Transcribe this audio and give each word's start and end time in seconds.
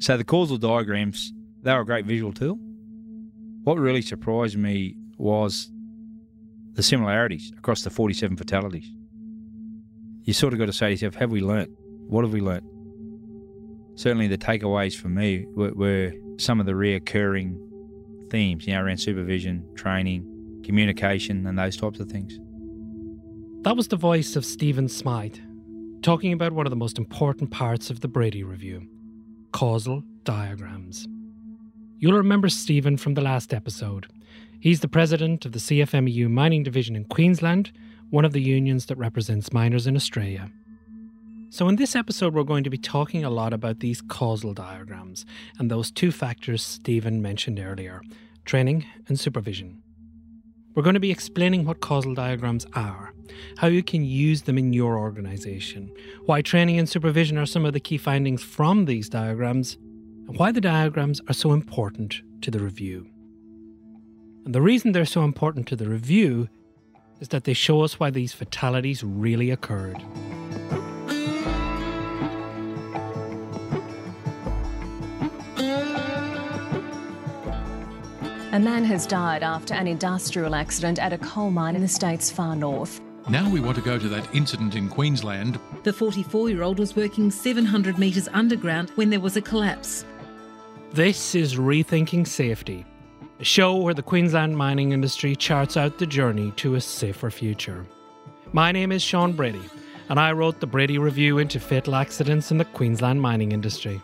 So 0.00 0.16
the 0.16 0.24
causal 0.24 0.56
diagrams, 0.56 1.34
they 1.62 1.74
were 1.74 1.82
a 1.82 1.84
great 1.84 2.06
visual 2.06 2.32
tool. 2.32 2.58
What 3.64 3.78
really 3.78 4.00
surprised 4.00 4.56
me 4.56 4.96
was 5.18 5.70
the 6.72 6.82
similarities 6.82 7.52
across 7.58 7.82
the 7.82 7.90
47 7.90 8.38
fatalities. 8.38 8.90
You 10.22 10.32
sort 10.32 10.54
of 10.54 10.58
got 10.58 10.66
to 10.66 10.72
say 10.72 10.86
to 10.86 10.92
yourself, 10.92 11.16
have 11.16 11.30
we 11.30 11.42
learnt? 11.42 11.70
What 12.08 12.24
have 12.24 12.32
we 12.32 12.40
learnt? 12.40 12.64
Certainly 13.94 14.28
the 14.28 14.38
takeaways 14.38 14.98
for 14.98 15.08
me 15.08 15.44
were, 15.54 15.72
were 15.74 16.12
some 16.38 16.60
of 16.60 16.64
the 16.64 16.72
reoccurring 16.72 17.58
themes, 18.30 18.66
you 18.66 18.72
know, 18.72 18.80
around 18.80 18.96
supervision, 18.96 19.68
training, 19.74 20.62
communication, 20.64 21.46
and 21.46 21.58
those 21.58 21.76
types 21.76 22.00
of 22.00 22.10
things. 22.10 22.38
That 23.64 23.76
was 23.76 23.88
the 23.88 23.96
voice 23.96 24.34
of 24.34 24.46
Stephen 24.46 24.88
Smyth, 24.88 25.38
talking 26.00 26.32
about 26.32 26.52
one 26.52 26.64
of 26.64 26.70
the 26.70 26.76
most 26.76 26.96
important 26.96 27.50
parts 27.50 27.90
of 27.90 28.00
the 28.00 28.08
Brady 28.08 28.42
Review 28.42 28.88
causal 29.52 30.02
diagrams. 30.24 31.06
You'll 31.98 32.16
remember 32.16 32.48
Stephen 32.48 32.96
from 32.96 33.14
the 33.14 33.20
last 33.20 33.52
episode. 33.52 34.06
He's 34.58 34.80
the 34.80 34.88
president 34.88 35.44
of 35.44 35.52
the 35.52 35.58
CFMEU 35.58 36.30
Mining 36.30 36.62
Division 36.62 36.96
in 36.96 37.04
Queensland, 37.04 37.72
one 38.10 38.24
of 38.24 38.32
the 38.32 38.42
unions 38.42 38.86
that 38.86 38.96
represents 38.96 39.52
miners 39.52 39.86
in 39.86 39.96
Australia. 39.96 40.50
So, 41.50 41.68
in 41.68 41.76
this 41.76 41.96
episode, 41.96 42.32
we're 42.32 42.44
going 42.44 42.64
to 42.64 42.70
be 42.70 42.78
talking 42.78 43.24
a 43.24 43.30
lot 43.30 43.52
about 43.52 43.80
these 43.80 44.00
causal 44.00 44.54
diagrams 44.54 45.26
and 45.58 45.70
those 45.70 45.90
two 45.90 46.12
factors 46.12 46.62
Stephen 46.62 47.20
mentioned 47.20 47.58
earlier 47.58 48.02
training 48.44 48.84
and 49.08 49.18
supervision. 49.18 49.82
We're 50.80 50.84
going 50.84 50.94
to 50.94 51.00
be 51.00 51.10
explaining 51.10 51.66
what 51.66 51.80
causal 51.80 52.14
diagrams 52.14 52.64
are, 52.72 53.12
how 53.58 53.66
you 53.66 53.82
can 53.82 54.02
use 54.02 54.40
them 54.40 54.56
in 54.56 54.72
your 54.72 54.96
organisation, 54.96 55.92
why 56.24 56.40
training 56.40 56.78
and 56.78 56.88
supervision 56.88 57.36
are 57.36 57.44
some 57.44 57.66
of 57.66 57.74
the 57.74 57.80
key 57.80 57.98
findings 57.98 58.42
from 58.42 58.86
these 58.86 59.10
diagrams, 59.10 59.76
and 60.26 60.38
why 60.38 60.52
the 60.52 60.60
diagrams 60.62 61.20
are 61.28 61.34
so 61.34 61.52
important 61.52 62.22
to 62.40 62.50
the 62.50 62.60
review. 62.60 63.06
And 64.46 64.54
the 64.54 64.62
reason 64.62 64.92
they're 64.92 65.04
so 65.04 65.22
important 65.22 65.66
to 65.66 65.76
the 65.76 65.86
review 65.86 66.48
is 67.20 67.28
that 67.28 67.44
they 67.44 67.52
show 67.52 67.82
us 67.82 68.00
why 68.00 68.08
these 68.08 68.32
fatalities 68.32 69.04
really 69.04 69.50
occurred. 69.50 70.02
A 78.52 78.58
man 78.58 78.82
has 78.82 79.06
died 79.06 79.44
after 79.44 79.74
an 79.74 79.86
industrial 79.86 80.56
accident 80.56 80.98
at 80.98 81.12
a 81.12 81.18
coal 81.18 81.52
mine 81.52 81.76
in 81.76 81.82
the 81.82 81.86
state's 81.86 82.32
far 82.32 82.56
north. 82.56 83.00
Now 83.28 83.48
we 83.48 83.60
want 83.60 83.76
to 83.76 83.80
go 83.80 83.96
to 83.96 84.08
that 84.08 84.34
incident 84.34 84.74
in 84.74 84.88
Queensland. 84.88 85.60
The 85.84 85.92
44 85.92 86.50
year 86.50 86.64
old 86.64 86.80
was 86.80 86.96
working 86.96 87.30
700 87.30 87.96
metres 87.96 88.26
underground 88.32 88.90
when 88.96 89.08
there 89.08 89.20
was 89.20 89.36
a 89.36 89.40
collapse. 89.40 90.04
This 90.92 91.36
is 91.36 91.54
Rethinking 91.54 92.26
Safety, 92.26 92.84
a 93.38 93.44
show 93.44 93.76
where 93.76 93.94
the 93.94 94.02
Queensland 94.02 94.56
mining 94.56 94.90
industry 94.90 95.36
charts 95.36 95.76
out 95.76 95.98
the 95.98 96.06
journey 96.06 96.52
to 96.56 96.74
a 96.74 96.80
safer 96.80 97.30
future. 97.30 97.86
My 98.52 98.72
name 98.72 98.90
is 98.90 99.00
Sean 99.00 99.32
Brady, 99.32 99.62
and 100.08 100.18
I 100.18 100.32
wrote 100.32 100.58
the 100.58 100.66
Brady 100.66 100.98
Review 100.98 101.38
into 101.38 101.60
fatal 101.60 101.94
accidents 101.94 102.50
in 102.50 102.58
the 102.58 102.64
Queensland 102.64 103.22
mining 103.22 103.52
industry. 103.52 104.00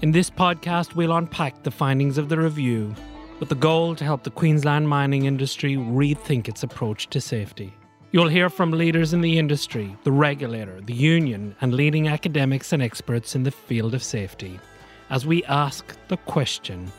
In 0.00 0.10
this 0.10 0.30
podcast, 0.30 0.94
we'll 0.94 1.12
unpack 1.12 1.62
the 1.62 1.70
findings 1.70 2.16
of 2.16 2.30
the 2.30 2.38
review 2.38 2.94
with 3.40 3.48
the 3.48 3.54
goal 3.54 3.96
to 3.96 4.04
help 4.04 4.22
the 4.22 4.30
Queensland 4.30 4.88
mining 4.88 5.24
industry 5.24 5.74
rethink 5.74 6.46
its 6.46 6.62
approach 6.62 7.08
to 7.08 7.20
safety. 7.20 7.74
You'll 8.12 8.28
hear 8.28 8.50
from 8.50 8.70
leaders 8.70 9.14
in 9.14 9.22
the 9.22 9.38
industry, 9.38 9.96
the 10.04 10.12
regulator, 10.12 10.80
the 10.82 10.94
union, 10.94 11.56
and 11.60 11.72
leading 11.72 12.08
academics 12.08 12.72
and 12.72 12.82
experts 12.82 13.34
in 13.34 13.42
the 13.42 13.50
field 13.50 13.94
of 13.94 14.02
safety 14.02 14.60
as 15.08 15.26
we 15.26 15.42
ask 15.44 15.96
the 16.08 16.18
question 16.18 16.90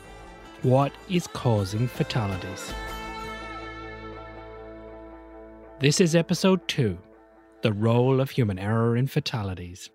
what 0.62 0.92
is 1.08 1.26
causing 1.26 1.88
fatalities? 1.88 2.72
This 5.80 6.00
is 6.00 6.14
episode 6.14 6.66
2 6.68 6.96
The 7.62 7.72
Role 7.72 8.20
of 8.20 8.30
Human 8.30 8.58
Error 8.58 8.96
in 8.96 9.06
Fatalities. 9.06 9.90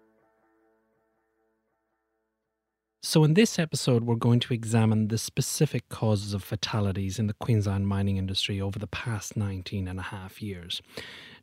So, 3.03 3.23
in 3.23 3.35
this 3.35 3.59
episode, 3.59 4.05
we're 4.05 4.15
going 4.15 4.39
to 4.39 4.55
examine 4.55 5.07
the 5.07 5.19
specific 5.19 5.87
causes 5.87 6.33
of 6.33 6.43
fatalities 6.43 7.19
in 7.19 7.27
the 7.27 7.35
Queensland 7.35 7.87
mining 7.87 8.17
industry 8.17 8.59
over 8.59 8.79
the 8.79 8.87
past 8.87 9.37
19 9.37 9.87
and 9.87 9.99
a 9.99 10.03
half 10.03 10.41
years. 10.41 10.81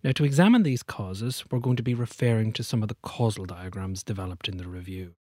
Now, 0.02 0.10
to 0.12 0.24
examine 0.24 0.64
these 0.64 0.82
causes, 0.82 1.44
we're 1.50 1.60
going 1.60 1.76
to 1.76 1.82
be 1.82 1.94
referring 1.94 2.52
to 2.54 2.64
some 2.64 2.82
of 2.82 2.88
the 2.88 2.96
causal 3.02 3.44
diagrams 3.44 4.02
developed 4.02 4.48
in 4.48 4.56
the 4.56 4.66
review. 4.66 5.14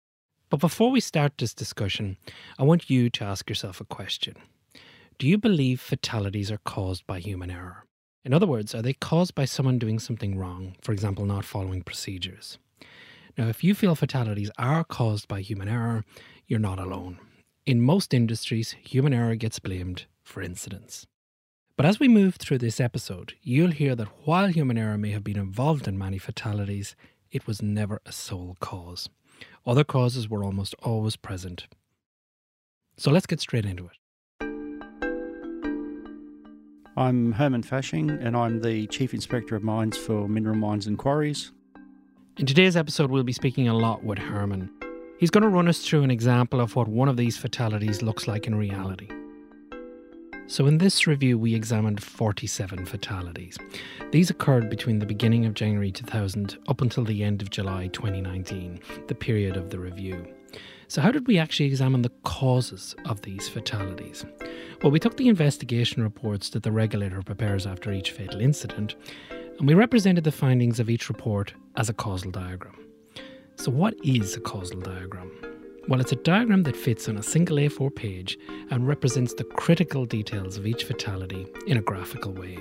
But 0.51 0.61
before 0.61 0.93
we 0.93 1.01
start 1.01 1.33
this 1.37 1.53
discussion, 1.53 2.17
I 2.61 2.63
want 2.63 2.89
you 2.89 3.11
to 3.11 3.25
ask 3.25 3.49
yourself 3.49 3.81
a 3.81 3.85
question 3.85 4.37
Do 5.19 5.27
you 5.27 5.37
believe 5.37 5.81
fatalities 5.81 6.53
are 6.53 6.59
caused 6.59 7.05
by 7.09 7.19
human 7.19 7.51
error? 7.51 7.87
In 8.25 8.33
other 8.33 8.47
words, 8.47 8.73
are 8.73 8.83
they 8.83 8.93
caused 8.93 9.35
by 9.35 9.47
someone 9.47 9.81
doing 9.81 9.99
something 9.99 10.39
wrong, 10.39 10.77
for 10.81 10.93
example, 10.93 11.25
not 11.25 11.45
following 11.45 11.83
procedures? 11.83 12.57
Now, 13.39 13.49
if 13.49 13.63
you 13.63 13.75
feel 13.75 13.95
fatalities 13.95 14.51
are 14.59 14.85
caused 14.85 15.29
by 15.29 15.41
human 15.41 15.69
error, 15.69 16.05
you're 16.47 16.59
not 16.59 16.79
alone. 16.79 17.19
In 17.65 17.81
most 17.81 18.13
industries, 18.13 18.75
human 18.83 19.15
error 19.15 19.37
gets 19.37 19.59
blamed 19.59 20.07
for 20.23 20.43
incidents. 20.43 21.07
But 21.77 21.87
as 21.87 22.01
we 22.01 22.09
move 22.09 22.35
through 22.37 22.59
this 22.59 22.81
episode, 22.81 23.35
you'll 23.43 23.71
hear 23.71 23.95
that 23.95 24.27
while 24.27 24.49
human 24.49 24.77
error 24.77 24.99
may 24.99 25.11
have 25.13 25.25
been 25.25 25.39
involved 25.39 25.89
in 25.89 25.97
many 25.97 26.19
fatalities, 26.19 26.95
it 27.31 27.47
was 27.47 27.63
never 27.63 28.01
a 28.05 28.13
sole 28.13 28.57
cause. 28.61 29.09
Other 29.65 29.85
causes 29.85 30.29
were 30.29 30.45
almost 30.45 30.75
always 30.83 31.17
present. 31.17 31.69
So 32.97 33.11
let's 33.11 33.27
get 33.27 33.41
straight 33.41 33.65
into 33.65 33.87
it. 33.87 33.97
I'm 36.97 37.33
Herman 37.33 37.63
Fasching, 37.63 38.11
and 38.23 38.37
I'm 38.37 38.61
the 38.61 38.87
Chief 38.89 39.15
Inspector 39.15 39.55
of 39.55 39.63
Mines 39.63 39.97
for 39.97 40.29
Mineral 40.29 40.57
Mines 40.57 40.87
and 40.87 40.99
Quarries. 40.99 41.53
In 42.41 42.47
today's 42.47 42.75
episode, 42.75 43.11
we'll 43.11 43.23
be 43.23 43.35
speaking 43.35 43.69
a 43.69 43.75
lot 43.75 44.03
with 44.03 44.17
Herman. 44.17 44.71
He's 45.19 45.29
going 45.29 45.43
to 45.43 45.51
run 45.51 45.69
us 45.69 45.85
through 45.85 46.05
an 46.05 46.11
example 46.11 46.63
of 46.63 46.75
what 46.75 46.89
one 46.89 47.07
of 47.07 47.19
these 47.19 47.37
fatalities 47.37 48.01
looks 48.01 48.27
like 48.27 48.47
in 48.47 48.55
reality. 48.55 49.09
So, 50.47 50.65
in 50.65 50.79
this 50.79 51.07
review, 51.07 51.37
we 51.39 51.55
examined 51.55 52.03
47 52.03 52.87
fatalities. 52.87 53.59
These 54.11 54.31
occurred 54.31 54.71
between 54.71 55.01
the 55.01 55.05
beginning 55.05 55.45
of 55.45 55.53
January 55.53 55.93
2000 55.93 56.57
up 56.67 56.81
until 56.81 57.05
the 57.05 57.23
end 57.23 57.43
of 57.43 57.51
July 57.51 57.89
2019, 57.89 58.81
the 59.07 59.15
period 59.15 59.59
of 59.59 59.69
the 59.69 59.79
review. 59.79 60.27
So, 60.89 61.03
how 61.03 61.13
did 61.13 61.27
we 61.27 61.37
actually 61.37 61.67
examine 61.67 62.01
the 62.01 62.13
causes 62.25 62.97
of 63.05 63.21
these 63.21 63.51
fatalities? 63.51 64.25
Well, 64.83 64.91
we 64.91 64.99
took 64.99 65.19
the 65.19 65.29
investigation 65.29 66.03
reports 66.03 66.49
that 66.49 66.63
the 66.63 66.73
regulator 66.73 67.21
prepares 67.21 67.67
after 67.67 67.93
each 67.93 68.13
fatal 68.13 68.41
incident, 68.41 68.97
and 69.61 69.69
we 69.69 69.75
represented 69.75 70.25
the 70.25 70.33
findings 70.33 70.81
of 70.81 70.89
each 70.89 71.11
report 71.11 71.53
as 71.77 71.91
a 71.91 71.93
causal 71.93 72.31
diagram. 72.31 72.75
So, 73.57 73.71
what 73.71 73.95
is 74.03 74.35
a 74.35 74.41
causal 74.41 74.81
diagram? 74.81 75.31
Well, 75.87 76.01
it's 76.01 76.13
a 76.13 76.17
diagram 76.17 76.63
that 76.63 76.75
fits 76.75 77.11
on 77.11 77.19
a 77.19 77.23
single 77.23 77.59
A4 77.59 77.95
page 77.95 78.39
and 78.71 78.89
represents 78.89 79.35
the 79.35 79.45
critical 79.45 80.07
details 80.07 80.57
of 80.57 80.67
each 80.67 80.85
fatality 80.85 81.47
in 81.67 81.77
a 81.77 81.83
graphical 81.83 82.33
way. 82.33 82.57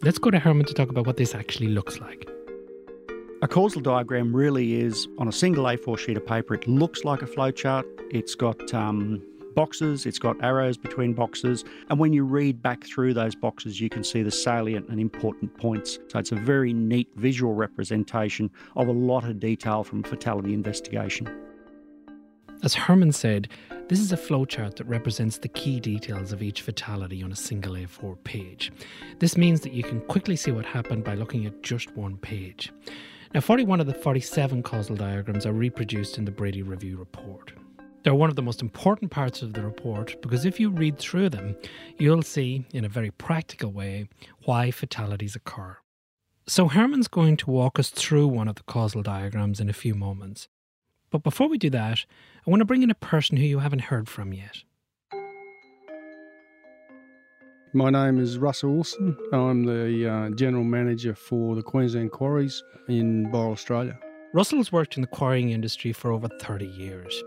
Let's 0.00 0.18
go 0.18 0.30
to 0.30 0.38
Herman 0.38 0.64
to 0.64 0.72
talk 0.72 0.88
about 0.88 1.06
what 1.06 1.18
this 1.18 1.34
actually 1.34 1.68
looks 1.68 2.00
like. 2.00 2.26
A 3.42 3.48
causal 3.48 3.82
diagram 3.82 4.34
really 4.34 4.80
is 4.80 5.06
on 5.18 5.28
a 5.28 5.32
single 5.32 5.64
A4 5.64 5.98
sheet 5.98 6.16
of 6.16 6.24
paper. 6.24 6.54
It 6.54 6.66
looks 6.66 7.04
like 7.04 7.20
a 7.20 7.26
flowchart. 7.26 7.84
It's 8.10 8.34
got 8.34 8.72
um, 8.72 9.22
boxes, 9.54 10.06
it's 10.06 10.18
got 10.18 10.42
arrows 10.42 10.76
between 10.76 11.12
boxes, 11.12 11.64
and 11.88 11.98
when 11.98 12.12
you 12.12 12.24
read 12.24 12.62
back 12.62 12.84
through 12.84 13.14
those 13.14 13.34
boxes, 13.34 13.80
you 13.80 13.88
can 13.88 14.04
see 14.04 14.22
the 14.22 14.30
salient 14.30 14.88
and 14.88 15.00
important 15.00 15.56
points. 15.56 15.98
So 16.08 16.18
it's 16.18 16.32
a 16.32 16.36
very 16.36 16.72
neat 16.72 17.08
visual 17.16 17.54
representation 17.54 18.50
of 18.76 18.88
a 18.88 18.92
lot 18.92 19.24
of 19.24 19.40
detail 19.40 19.84
from 19.84 20.02
fatality 20.02 20.54
investigation. 20.54 21.28
As 22.62 22.74
Herman 22.74 23.12
said, 23.12 23.48
this 23.88 24.00
is 24.00 24.12
a 24.12 24.16
flowchart 24.16 24.76
that 24.76 24.86
represents 24.86 25.36
the 25.36 25.48
key 25.48 25.78
details 25.78 26.32
of 26.32 26.42
each 26.42 26.62
fatality 26.62 27.22
on 27.22 27.30
a 27.30 27.36
single 27.36 27.74
A4 27.74 28.16
page. 28.24 28.72
This 29.18 29.36
means 29.36 29.60
that 29.60 29.74
you 29.74 29.82
can 29.82 30.00
quickly 30.00 30.36
see 30.36 30.50
what 30.50 30.64
happened 30.64 31.04
by 31.04 31.14
looking 31.14 31.44
at 31.44 31.62
just 31.62 31.94
one 31.94 32.16
page. 32.16 32.72
Now, 33.34 33.40
41 33.40 33.80
of 33.80 33.86
the 33.86 33.92
47 33.92 34.62
causal 34.62 34.96
diagrams 34.96 35.44
are 35.44 35.52
reproduced 35.52 36.16
in 36.16 36.24
the 36.24 36.30
Brady 36.30 36.62
Review 36.62 36.96
report. 36.96 37.52
They're 38.04 38.14
one 38.14 38.28
of 38.28 38.36
the 38.36 38.42
most 38.42 38.60
important 38.60 39.10
parts 39.10 39.40
of 39.40 39.54
the 39.54 39.62
report 39.62 40.20
because 40.20 40.44
if 40.44 40.60
you 40.60 40.68
read 40.68 40.98
through 40.98 41.30
them, 41.30 41.56
you'll 41.98 42.20
see, 42.20 42.66
in 42.74 42.84
a 42.84 42.88
very 42.88 43.10
practical 43.10 43.72
way, 43.72 44.08
why 44.44 44.70
fatalities 44.70 45.34
occur. 45.34 45.78
So, 46.46 46.68
Herman's 46.68 47.08
going 47.08 47.38
to 47.38 47.50
walk 47.50 47.78
us 47.78 47.88
through 47.88 48.28
one 48.28 48.46
of 48.46 48.56
the 48.56 48.62
causal 48.64 49.02
diagrams 49.02 49.58
in 49.58 49.70
a 49.70 49.72
few 49.72 49.94
moments. 49.94 50.48
But 51.10 51.22
before 51.22 51.48
we 51.48 51.56
do 51.56 51.70
that, 51.70 52.04
I 52.46 52.50
want 52.50 52.60
to 52.60 52.66
bring 52.66 52.82
in 52.82 52.90
a 52.90 52.94
person 52.94 53.38
who 53.38 53.44
you 53.44 53.60
haven't 53.60 53.82
heard 53.82 54.10
from 54.10 54.34
yet. 54.34 54.58
My 57.72 57.88
name 57.88 58.20
is 58.20 58.36
Russell 58.36 58.74
Wilson. 58.74 59.16
I'm 59.32 59.64
the 59.64 60.06
uh, 60.06 60.30
General 60.36 60.64
Manager 60.64 61.14
for 61.14 61.56
the 61.56 61.62
Queensland 61.62 62.12
Quarries 62.12 62.62
in 62.88 63.32
Boral, 63.32 63.52
Australia. 63.52 63.98
Russell's 64.34 64.70
worked 64.70 64.96
in 64.96 65.00
the 65.00 65.06
quarrying 65.06 65.50
industry 65.50 65.92
for 65.92 66.12
over 66.12 66.28
30 66.42 66.66
years. 66.66 67.22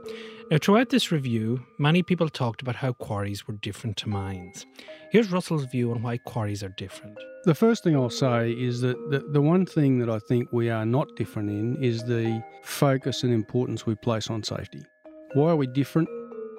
Now, 0.50 0.58
throughout 0.62 0.90
this 0.90 1.12
review, 1.12 1.66
many 1.78 2.04
people 2.04 2.30
talked 2.30 2.62
about 2.62 2.78
how 2.78 2.94
quarries 2.94 3.46
were 3.46 3.56
different 3.56 3.98
to 3.98 4.08
mines. 4.08 4.66
Here's 5.12 5.30
Russell's 5.30 5.66
view 5.66 5.92
on 5.92 6.02
why 6.02 6.20
quarries 6.20 6.64
are 6.64 6.70
different. 6.70 7.18
The 7.44 7.54
first 7.54 7.84
thing 7.84 7.98
I'll 7.98 8.10
say 8.10 8.52
is 8.54 8.80
that 8.80 8.96
the, 9.10 9.20
the 9.20 9.42
one 9.42 9.66
thing 9.66 10.00
that 10.00 10.10
I 10.10 10.20
think 10.20 10.48
we 10.54 10.70
are 10.70 10.86
not 10.86 11.14
different 11.18 11.50
in 11.50 11.84
is 11.84 12.02
the 12.06 12.42
focus 12.64 13.24
and 13.24 13.34
importance 13.34 13.86
we 13.86 13.96
place 13.96 14.30
on 14.30 14.42
safety. 14.42 14.86
Why 15.34 15.50
are 15.50 15.58
we 15.58 15.68
different? 15.68 16.08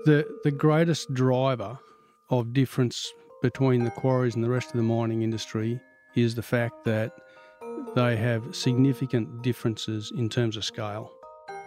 The, 0.04 0.26
the 0.44 0.50
greatest 0.50 1.14
driver 1.14 1.78
of 2.28 2.52
difference 2.52 3.10
between 3.40 3.84
the 3.84 3.90
quarries 3.90 4.34
and 4.34 4.44
the 4.44 4.50
rest 4.50 4.68
of 4.68 4.76
the 4.76 4.82
mining 4.82 5.22
industry 5.22 5.80
is 6.14 6.34
the 6.34 6.42
fact 6.42 6.84
that 6.84 7.12
they 7.94 8.16
have 8.16 8.54
significant 8.54 9.40
differences 9.40 10.12
in 10.14 10.28
terms 10.28 10.58
of 10.58 10.64
scale. 10.66 11.10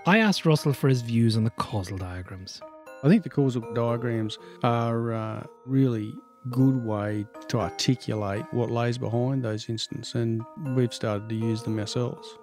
I 0.08 0.18
asked 0.18 0.48
Russell 0.48 0.74
for 0.74 0.90
his 0.90 1.04
views 1.04 1.38
on 1.38 1.44
the 1.44 1.52
causal 1.52 1.96
diagrams. 1.96 2.60
I 3.04 3.08
think 3.08 3.22
the 3.22 3.30
causal 3.30 3.62
diagrams 3.74 4.40
are 4.64 5.12
a 5.12 5.48
really 5.68 6.16
good 6.50 6.84
way 6.84 7.28
to 7.50 7.60
articulate 7.60 8.44
what 8.50 8.72
lays 8.72 8.98
behind 8.98 9.44
those 9.44 9.70
incidents, 9.70 10.16
and 10.16 10.42
we've 10.76 10.94
started 10.94 11.30
to 11.30 11.36
use 11.36 11.62
them 11.62 11.78
ourselves. 11.78 12.36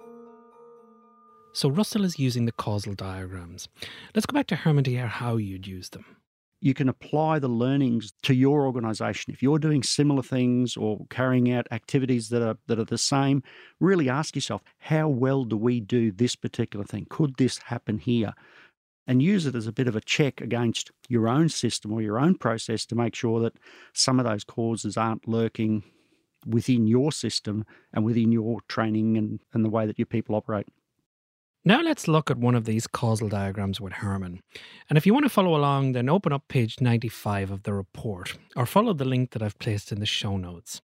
So 1.51 1.69
Russell 1.69 2.05
is 2.05 2.17
using 2.17 2.45
the 2.45 2.53
causal 2.53 2.93
diagrams. 2.93 3.67
Let's 4.15 4.25
go 4.25 4.35
back 4.35 4.47
to 4.47 4.55
Herman 4.55 4.85
to 4.85 4.91
hear 4.91 5.07
how 5.07 5.35
you'd 5.35 5.67
use 5.67 5.89
them 5.89 6.05
you 6.61 6.73
can 6.73 6.89
apply 6.89 7.39
the 7.39 7.47
learnings 7.47 8.13
to 8.23 8.33
your 8.33 8.65
organization. 8.65 9.33
If 9.33 9.41
you're 9.41 9.59
doing 9.59 9.81
similar 9.81 10.21
things 10.21 10.75
or 10.75 11.05
carrying 11.09 11.51
out 11.51 11.67
activities 11.71 12.29
that 12.29 12.41
are 12.41 12.57
that 12.67 12.79
are 12.79 12.85
the 12.85 12.97
same, 12.97 13.43
really 13.79 14.09
ask 14.09 14.35
yourself, 14.35 14.61
how 14.79 15.07
well 15.07 15.45
do 15.45 15.55
we 15.55 15.79
do 15.79 16.11
this 16.11 16.35
particular 16.35 16.85
thing? 16.85 17.07
Could 17.09 17.35
this 17.37 17.57
happen 17.59 17.97
here? 17.97 18.33
And 19.07 19.23
use 19.23 19.47
it 19.47 19.55
as 19.55 19.65
a 19.65 19.71
bit 19.71 19.87
of 19.87 19.95
a 19.95 20.01
check 20.01 20.39
against 20.39 20.91
your 21.07 21.27
own 21.27 21.49
system 21.49 21.91
or 21.91 22.01
your 22.01 22.19
own 22.19 22.35
process 22.35 22.85
to 22.87 22.95
make 22.95 23.15
sure 23.15 23.39
that 23.39 23.57
some 23.93 24.19
of 24.19 24.25
those 24.25 24.43
causes 24.43 24.97
aren't 24.97 25.27
lurking 25.27 25.83
within 26.45 26.85
your 26.85 27.11
system 27.11 27.65
and 27.91 28.05
within 28.05 28.31
your 28.31 28.61
training 28.67 29.17
and, 29.17 29.41
and 29.53 29.65
the 29.65 29.69
way 29.69 29.87
that 29.87 29.97
your 29.97 30.05
people 30.05 30.35
operate. 30.35 30.67
Now 31.65 31.81
let's 31.81 32.07
look 32.07 32.31
at 32.31 32.37
one 32.37 32.55
of 32.55 32.63
these 32.63 32.87
causal 32.87 33.27
diagrams 33.27 33.81
with 33.81 33.93
Herman. 33.93 34.39
And 34.89 34.97
if 34.97 35.05
you 35.05 35.13
want 35.13 35.25
to 35.25 35.29
follow 35.29 35.55
along, 35.55 35.91
then 35.91 36.07
open 36.07 36.31
up 36.31 36.47
page 36.47 36.79
95 36.79 37.51
of 37.51 37.63
the 37.63 37.73
report 37.73 38.37
or 38.55 38.65
follow 38.65 38.93
the 38.93 39.05
link 39.05 39.31
that 39.31 39.43
I've 39.43 39.59
placed 39.59 39.91
in 39.91 39.99
the 39.99 40.05
show 40.05 40.37
notes. 40.37 40.81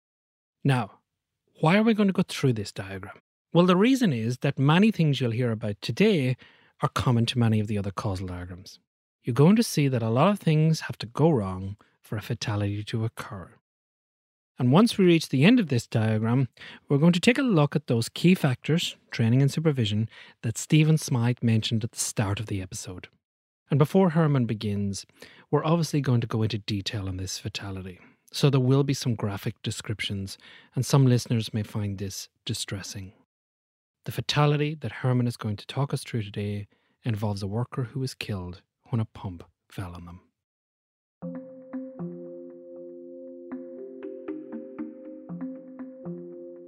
Now, 0.63 0.99
why 1.59 1.77
are 1.77 1.83
we 1.83 1.93
going 1.93 2.07
to 2.07 2.13
go 2.13 2.23
through 2.23 2.53
this 2.53 2.71
diagram? 2.71 3.15
Well, 3.53 3.65
the 3.65 3.75
reason 3.75 4.13
is 4.13 4.37
that 4.39 4.57
many 4.57 4.91
things 4.91 5.19
you'll 5.19 5.31
hear 5.31 5.51
about 5.51 5.75
today 5.81 6.37
are 6.81 6.89
common 6.89 7.25
to 7.27 7.39
many 7.39 7.59
of 7.59 7.67
the 7.67 7.77
other 7.77 7.91
causal 7.91 8.27
diagrams. 8.27 8.79
You're 9.23 9.33
going 9.33 9.57
to 9.57 9.63
see 9.63 9.89
that 9.89 10.01
a 10.01 10.09
lot 10.09 10.31
of 10.31 10.39
things 10.39 10.81
have 10.81 10.97
to 10.99 11.05
go 11.05 11.29
wrong 11.29 11.75
for 12.01 12.17
a 12.17 12.21
fatality 12.21 12.83
to 12.85 13.03
occur. 13.03 13.51
And 14.59 14.71
once 14.71 14.97
we 14.97 15.05
reach 15.05 15.29
the 15.29 15.43
end 15.43 15.59
of 15.59 15.69
this 15.69 15.87
diagram, 15.87 16.47
we're 16.87 16.97
going 16.97 17.13
to 17.13 17.19
take 17.19 17.39
a 17.39 17.43
look 17.43 17.75
at 17.75 17.87
those 17.87 18.09
key 18.09 18.35
factors, 18.35 18.95
training 19.09 19.41
and 19.41 19.51
supervision, 19.51 20.07
that 20.43 20.57
Stephen 20.57 20.97
Smyth 20.97 21.41
mentioned 21.41 21.83
at 21.83 21.91
the 21.93 21.99
start 21.99 22.39
of 22.39 22.45
the 22.45 22.61
episode. 22.61 23.07
And 23.69 23.79
before 23.79 24.11
Herman 24.11 24.45
begins, 24.45 25.05
we're 25.49 25.65
obviously 25.65 26.01
going 26.01 26.21
to 26.21 26.27
go 26.27 26.43
into 26.43 26.57
detail 26.57 27.07
on 27.07 27.17
this 27.17 27.39
fatality. 27.39 27.99
So 28.33 28.49
there 28.49 28.59
will 28.59 28.83
be 28.83 28.93
some 28.93 29.15
graphic 29.15 29.55
descriptions, 29.63 30.37
and 30.75 30.85
some 30.85 31.05
listeners 31.05 31.53
may 31.53 31.63
find 31.63 31.97
this 31.97 32.29
distressing. 32.45 33.13
The 34.05 34.11
fatality 34.11 34.75
that 34.75 34.91
Herman 34.91 35.27
is 35.27 35.37
going 35.37 35.57
to 35.57 35.67
talk 35.67 35.93
us 35.93 36.03
through 36.03 36.23
today 36.23 36.67
involves 37.03 37.43
a 37.43 37.47
worker 37.47 37.83
who 37.83 37.99
was 37.99 38.13
killed 38.13 38.61
when 38.89 39.01
a 39.01 39.05
pump 39.05 39.43
fell 39.69 39.93
on 39.93 40.05
them. 40.05 40.21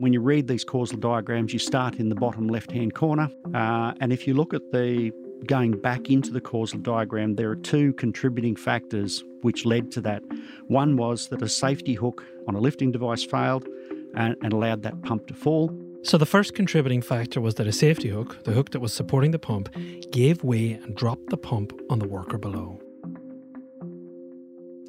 When 0.03 0.11
you 0.11 0.19
read 0.19 0.49
these 0.49 0.65
causal 0.65 0.97
diagrams, 0.97 1.53
you 1.53 1.59
start 1.59 1.95
in 1.95 2.09
the 2.09 2.15
bottom 2.15 2.49
left 2.49 2.73
hand 2.73 2.93
corner. 2.93 3.29
Uh, 3.53 3.93
and 4.01 4.11
if 4.11 4.27
you 4.27 4.33
look 4.33 4.53
at 4.53 4.73
the 4.73 5.13
going 5.47 5.79
back 5.79 6.09
into 6.09 6.29
the 6.29 6.41
causal 6.41 6.79
diagram, 6.79 7.35
there 7.35 7.49
are 7.49 7.55
two 7.55 7.93
contributing 7.93 8.57
factors 8.57 9.23
which 9.43 9.63
led 9.63 9.91
to 9.93 10.01
that. 10.01 10.21
One 10.67 10.97
was 10.97 11.29
that 11.29 11.41
a 11.41 11.47
safety 11.47 11.93
hook 11.93 12.21
on 12.49 12.55
a 12.55 12.59
lifting 12.59 12.91
device 12.91 13.23
failed 13.23 13.65
and, 14.13 14.35
and 14.43 14.51
allowed 14.51 14.83
that 14.83 15.01
pump 15.03 15.27
to 15.27 15.33
fall. 15.33 15.73
So, 16.01 16.17
the 16.17 16.25
first 16.25 16.53
contributing 16.53 17.01
factor 17.01 17.39
was 17.39 17.55
that 17.55 17.67
a 17.67 17.71
safety 17.71 18.09
hook, 18.09 18.43
the 18.43 18.51
hook 18.51 18.71
that 18.71 18.81
was 18.81 18.91
supporting 18.91 19.31
the 19.31 19.39
pump, 19.39 19.69
gave 20.11 20.43
way 20.43 20.73
and 20.73 20.97
dropped 20.97 21.29
the 21.29 21.37
pump 21.37 21.71
on 21.89 21.99
the 21.99 22.09
worker 22.09 22.37
below. 22.37 22.77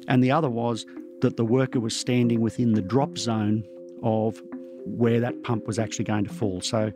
And 0.09 0.21
the 0.21 0.31
other 0.31 0.49
was 0.49 0.85
that 1.21 1.37
the 1.37 1.45
worker 1.45 1.79
was 1.79 1.95
standing 1.95 2.41
within 2.41 2.73
the 2.73 2.81
drop 2.81 3.17
zone 3.17 3.63
of 4.03 4.41
where 4.85 5.19
that 5.19 5.43
pump 5.43 5.67
was 5.67 5.79
actually 5.79 6.05
going 6.05 6.25
to 6.25 6.33
fall. 6.33 6.61
So, 6.61 6.91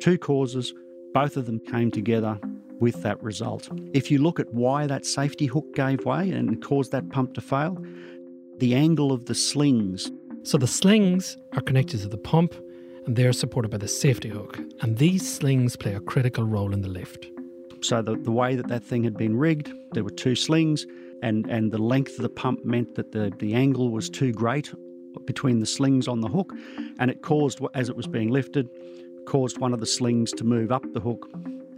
two 0.00 0.18
causes, 0.18 0.72
both 1.12 1.36
of 1.36 1.46
them 1.46 1.60
came 1.60 1.90
together 1.90 2.38
with 2.80 3.02
that 3.02 3.22
result. 3.22 3.68
If 3.92 4.10
you 4.10 4.18
look 4.18 4.40
at 4.40 4.52
why 4.52 4.86
that 4.86 5.06
safety 5.06 5.46
hook 5.46 5.74
gave 5.74 6.04
way 6.04 6.30
and 6.30 6.62
caused 6.62 6.92
that 6.92 7.10
pump 7.10 7.34
to 7.34 7.40
fail, 7.40 7.78
the 8.58 8.74
angle 8.74 9.12
of 9.12 9.26
the 9.26 9.34
slings. 9.34 10.10
So, 10.42 10.58
the 10.58 10.66
slings 10.66 11.36
are 11.52 11.60
connected 11.60 12.00
to 12.00 12.08
the 12.08 12.18
pump 12.18 12.54
and 13.06 13.16
they're 13.16 13.32
supported 13.32 13.70
by 13.70 13.78
the 13.78 13.88
safety 13.88 14.28
hook, 14.28 14.58
and 14.80 14.98
these 14.98 15.28
slings 15.28 15.76
play 15.76 15.94
a 15.94 16.00
critical 16.00 16.44
role 16.44 16.72
in 16.72 16.82
the 16.82 16.88
lift. 16.88 17.28
So, 17.80 18.00
the, 18.00 18.16
the 18.16 18.30
way 18.30 18.54
that 18.54 18.68
that 18.68 18.84
thing 18.84 19.02
had 19.02 19.16
been 19.16 19.36
rigged, 19.36 19.72
there 19.92 20.04
were 20.04 20.10
two 20.10 20.36
slings, 20.36 20.86
and, 21.22 21.46
and 21.46 21.72
the 21.72 21.78
length 21.78 22.16
of 22.16 22.22
the 22.22 22.28
pump 22.28 22.64
meant 22.64 22.94
that 22.94 23.12
the, 23.12 23.32
the 23.38 23.54
angle 23.54 23.90
was 23.90 24.08
too 24.08 24.32
great 24.32 24.72
between 25.24 25.60
the 25.60 25.66
slings 25.66 26.08
on 26.08 26.20
the 26.20 26.28
hook, 26.28 26.52
and 26.98 27.10
it 27.10 27.22
caused, 27.22 27.60
as 27.74 27.88
it 27.88 27.96
was 27.96 28.06
being 28.06 28.30
lifted, 28.30 28.68
caused 29.26 29.58
one 29.58 29.72
of 29.72 29.80
the 29.80 29.86
slings 29.86 30.32
to 30.32 30.44
move 30.44 30.72
up 30.72 30.84
the 30.92 31.00
hook 31.00 31.28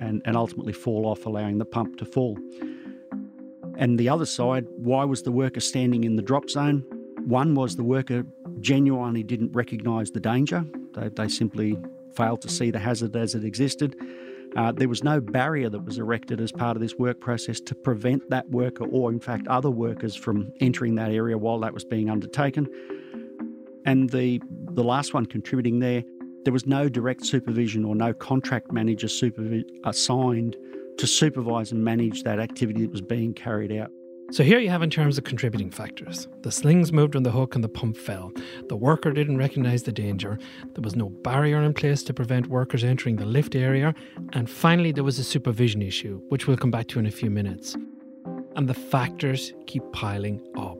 and, 0.01 0.23
and 0.25 0.37
ultimately 0.37 0.73
fall 0.73 1.07
off, 1.07 1.27
allowing 1.27 1.59
the 1.59 1.65
pump 1.65 1.97
to 1.99 2.05
fall. 2.05 2.39
And 3.77 3.99
the 3.99 4.09
other 4.09 4.27
side, 4.27 4.67
why 4.77 5.05
was 5.05 5.23
the 5.23 5.33
worker 5.33 5.61
standing 5.61 6.05
in 6.05 6.17
the 6.17 6.23
drop 6.23 6.49
zone? 6.49 6.85
One 7.27 7.55
was 7.55 7.77
the 7.77 7.85
worker 7.85 8.25
genuinely 8.61 9.23
didn't 9.23 9.53
recognise 9.53 10.11
the 10.11 10.21
danger. 10.21 10.65
They, 10.95 11.09
they, 11.09 11.29
simply 11.29 11.79
failed 12.15 12.41
to 12.43 12.49
see 12.49 12.71
the 12.71 12.79
hazard 12.79 13.17
as 13.17 13.35
it 13.35 13.45
existed. 13.45 13.97
Uh, 14.57 14.71
there 14.71 14.89
was 14.89 15.03
no 15.03 15.21
barrier 15.21 15.69
that 15.69 15.85
was 15.85 15.99
erected 15.99 16.41
as 16.41 16.53
part 16.53 16.77
of 16.77 16.81
this 16.81 16.95
work 16.95 17.21
process 17.21 17.61
to 17.61 17.75
prevent 17.75 18.31
that 18.31 18.49
worker 18.51 18.85
or, 18.85 19.11
in 19.11 19.19
fact, 19.19 19.49
other 19.49 19.71
workers 19.71 20.15
from 20.15 20.53
entering 20.61 20.95
that 20.95 21.11
area 21.11 21.37
while 21.37 21.59
that 21.59 21.75
was 21.75 21.85
being 21.85 22.09
undertaken. 22.09 22.69
And 23.85 24.11
the, 24.11 24.41
the 24.73 24.85
last 24.85 25.15
one 25.15 25.27
contributing 25.27 25.79
there, 25.81 26.03
there 26.45 26.53
was 26.53 26.67
no 26.67 26.89
direct 26.89 27.25
supervision 27.25 27.85
or 27.85 27.95
no 27.95 28.13
contract 28.13 28.73
manager 28.73 29.07
supervi- 29.07 29.65
assigned 29.85 30.57
to 30.99 31.07
supervise 31.07 31.73
and 31.73 31.85
manage 31.85 32.23
that 32.23 32.39
activity 32.39 32.83
that 32.83 32.91
was 32.91 33.01
being 33.01 33.35
carried 33.35 33.73
out. 33.73 33.91
So 34.31 34.43
here 34.43 34.59
you 34.59 34.71
have 34.71 34.83
in 34.83 34.91
terms 34.91 35.19
of 35.19 35.25
contributing 35.25 35.71
factors. 35.71 36.29
The 36.43 36.51
slings 36.51 36.93
moved 36.93 37.15
on 37.15 37.25
the 37.25 37.31
hook 37.31 37.55
and 37.55 37.63
the 37.63 37.69
pump 37.69 37.97
fell. 37.97 38.33
The 38.69 38.77
worker 38.77 39.13
didn't 39.13 39.37
recognise 39.37 39.83
the 39.83 39.93
danger. 39.93 40.39
There 40.75 40.83
was 40.83 40.97
no 40.97 41.11
barrier 41.11 41.63
in 41.63 41.75
place 41.75 42.03
to 42.05 42.15
prevent 42.15 42.49
workers 42.49 42.85
entering 42.85 43.17
the 43.17 43.27
lift 43.27 43.55
area. 43.55 43.95
And 44.33 44.49
finally, 44.49 44.93
there 44.93 45.05
was 45.05 45.19
a 45.19 45.25
supervision 45.25 45.83
issue, 45.83 46.23
which 46.31 46.47
we'll 46.47 46.57
come 46.57 46.71
back 46.71 46.89
to 46.89 46.99
in 46.99 47.07
a 47.07 47.11
few 47.11 47.31
minutes. 47.31 47.77
And 48.57 48.67
the 48.67 48.75
factors 48.75 49.53
keep 49.67 49.83
piling 49.93 50.41
up. 50.57 50.79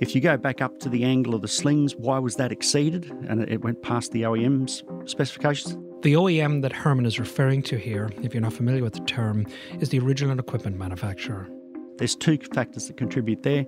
If 0.00 0.14
you 0.14 0.20
go 0.20 0.36
back 0.36 0.60
up 0.60 0.80
to 0.80 0.88
the 0.88 1.04
angle 1.04 1.34
of 1.34 1.42
the 1.42 1.48
slings, 1.48 1.94
why 1.94 2.18
was 2.18 2.34
that 2.36 2.50
exceeded? 2.50 3.10
And 3.28 3.48
it 3.48 3.62
went 3.62 3.82
past 3.82 4.10
the 4.10 4.22
OEM's 4.22 4.82
specifications? 5.08 5.76
The 6.02 6.14
OEM 6.14 6.62
that 6.62 6.72
Herman 6.72 7.06
is 7.06 7.20
referring 7.20 7.62
to 7.62 7.76
here, 7.76 8.10
if 8.20 8.34
you're 8.34 8.42
not 8.42 8.52
familiar 8.52 8.82
with 8.82 8.94
the 8.94 9.04
term, 9.04 9.46
is 9.80 9.90
the 9.90 10.00
original 10.00 10.38
equipment 10.38 10.76
manufacturer. 10.76 11.48
There's 11.96 12.16
two 12.16 12.38
factors 12.52 12.88
that 12.88 12.96
contribute 12.96 13.44
there. 13.44 13.62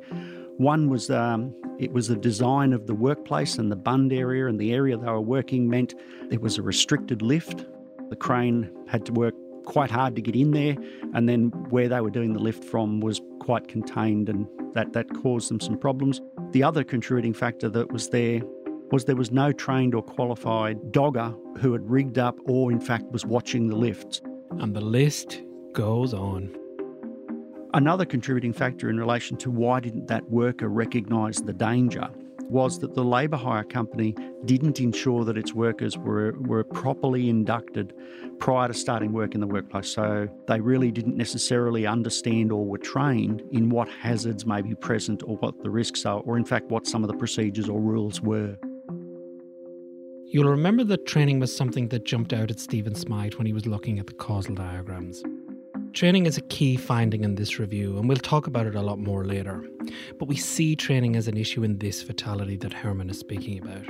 One 0.57 0.91
was 0.91 1.11
um, 1.11 1.55
it 1.79 1.93
was 1.93 2.09
the 2.09 2.17
design 2.17 2.73
of 2.73 2.89
the 2.89 2.95
workplace 2.95 3.57
and 3.59 3.71
the 3.71 3.77
bund 3.77 4.13
area 4.13 4.49
and 4.49 4.59
the 4.59 4.73
area 4.73 4.97
they 4.97 5.07
were 5.07 5.21
working 5.21 5.69
meant 5.71 5.95
there 6.29 6.41
was 6.41 6.59
a 6.59 6.63
restricted 6.63 7.23
lift. 7.23 7.67
The 8.11 8.17
crane 8.17 8.71
had 8.89 9.07
to 9.07 9.13
work 9.13 9.35
quite 9.67 9.91
hard 9.91 10.17
to 10.17 10.23
get 10.23 10.35
in 10.35 10.53
there, 10.53 10.77
and 11.15 11.29
then 11.29 11.49
where 11.71 11.89
they 11.89 12.01
were 12.01 12.11
doing 12.11 12.33
the 12.33 12.39
lift 12.39 12.65
from 12.65 13.01
was 13.01 13.21
quite 13.41 13.69
contained, 13.69 14.29
and 14.29 14.47
that, 14.75 14.93
that 14.95 15.13
caused 15.23 15.51
them 15.51 15.61
some 15.61 15.79
problems. 15.79 16.21
The 16.53 16.63
other 16.63 16.83
contributing 16.83 17.35
factor 17.35 17.69
that 17.69 17.93
was 17.93 18.09
there 18.09 18.41
was 18.91 19.05
there 19.05 19.17
was 19.17 19.33
no 19.33 19.53
trained 19.53 19.95
or 19.95 20.03
qualified 20.03 20.93
dogger 20.93 21.35
who 21.59 21.73
had 21.73 21.91
rigged 21.91 22.19
up 22.19 22.39
or, 22.47 22.71
in 22.71 22.81
fact, 22.81 23.05
was 23.11 23.27
watching 23.27 23.67
the 23.67 23.77
lifts. 23.77 24.21
And 24.59 24.75
the 24.75 24.81
list 24.81 25.43
goes 25.73 26.15
on. 26.15 26.57
Another 27.75 28.05
contributing 28.05 28.53
factor 28.53 28.89
in 28.89 28.99
relation 28.99 29.37
to 29.39 29.51
why 29.51 29.81
didn't 29.81 30.07
that 30.07 30.31
worker 30.31 30.69
recognise 30.69 31.39
the 31.39 31.53
danger 31.53 32.09
was 32.49 32.79
that 32.81 32.95
the 32.95 33.05
labour 33.05 33.37
hire 33.37 33.65
company 33.65 34.15
didn't 34.45 34.81
ensure 34.81 35.25
that 35.25 35.37
its 35.37 35.53
workers 35.53 35.99
were, 35.99 36.33
were 36.41 36.65
properly 36.65 37.29
inducted 37.29 37.93
prior 38.39 38.69
to 38.69 38.75
starting 38.75 39.13
work 39.13 39.35
in 39.35 39.41
the 39.41 39.47
workplace. 39.47 39.89
So 39.89 40.29
they 40.47 40.61
really 40.61 40.91
didn't 40.91 41.17
necessarily 41.17 41.87
understand 41.87 42.53
or 42.53 42.65
were 42.65 42.79
trained 42.79 43.43
in 43.53 43.71
what 43.71 43.89
hazards 43.89 44.47
may 44.47 44.63
be 44.63 44.75
present 44.75 45.23
or 45.25 45.37
what 45.39 45.63
the 45.63 45.71
risks 45.71 46.07
are, 46.07 46.21
or 46.21 46.37
in 46.37 46.45
fact, 46.45 46.67
what 46.71 46.87
some 46.87 47.03
of 47.03 47.09
the 47.09 47.17
procedures 47.17 47.69
or 47.69 47.81
rules 47.81 48.21
were. 48.21 48.57
You'll 50.29 50.51
remember 50.51 50.85
that 50.85 51.07
training 51.07 51.41
was 51.41 51.57
something 51.57 51.89
that 51.89 52.05
jumped 52.05 52.33
out 52.33 52.51
at 52.51 52.61
Stephen 52.61 52.95
Smyth 52.95 53.39
when 53.39 53.47
he 53.47 53.53
was 53.53 53.65
looking 53.65 53.99
at 53.99 54.07
the 54.07 54.13
causal 54.13 54.55
diagrams. 54.55 55.23
Training 55.97 56.27
is 56.27 56.37
a 56.37 56.43
key 56.43 56.77
finding 56.77 57.25
in 57.25 57.37
this 57.37 57.59
review, 57.59 57.97
and 57.97 58.07
we'll 58.07 58.19
talk 58.19 58.47
about 58.47 58.67
it 58.67 58.75
a 58.75 58.83
lot 58.83 58.99
more 58.99 59.25
later. 59.25 59.65
But 60.19 60.29
we 60.29 60.37
see 60.37 60.77
training 60.77 61.17
as 61.17 61.27
an 61.27 61.39
issue 61.39 61.65
in 61.65 61.79
this 61.79 62.03
fatality 62.03 62.59
that 62.59 62.75
Herman 62.75 63.09
is 63.09 63.19
speaking 63.19 63.63
about. 63.63 63.87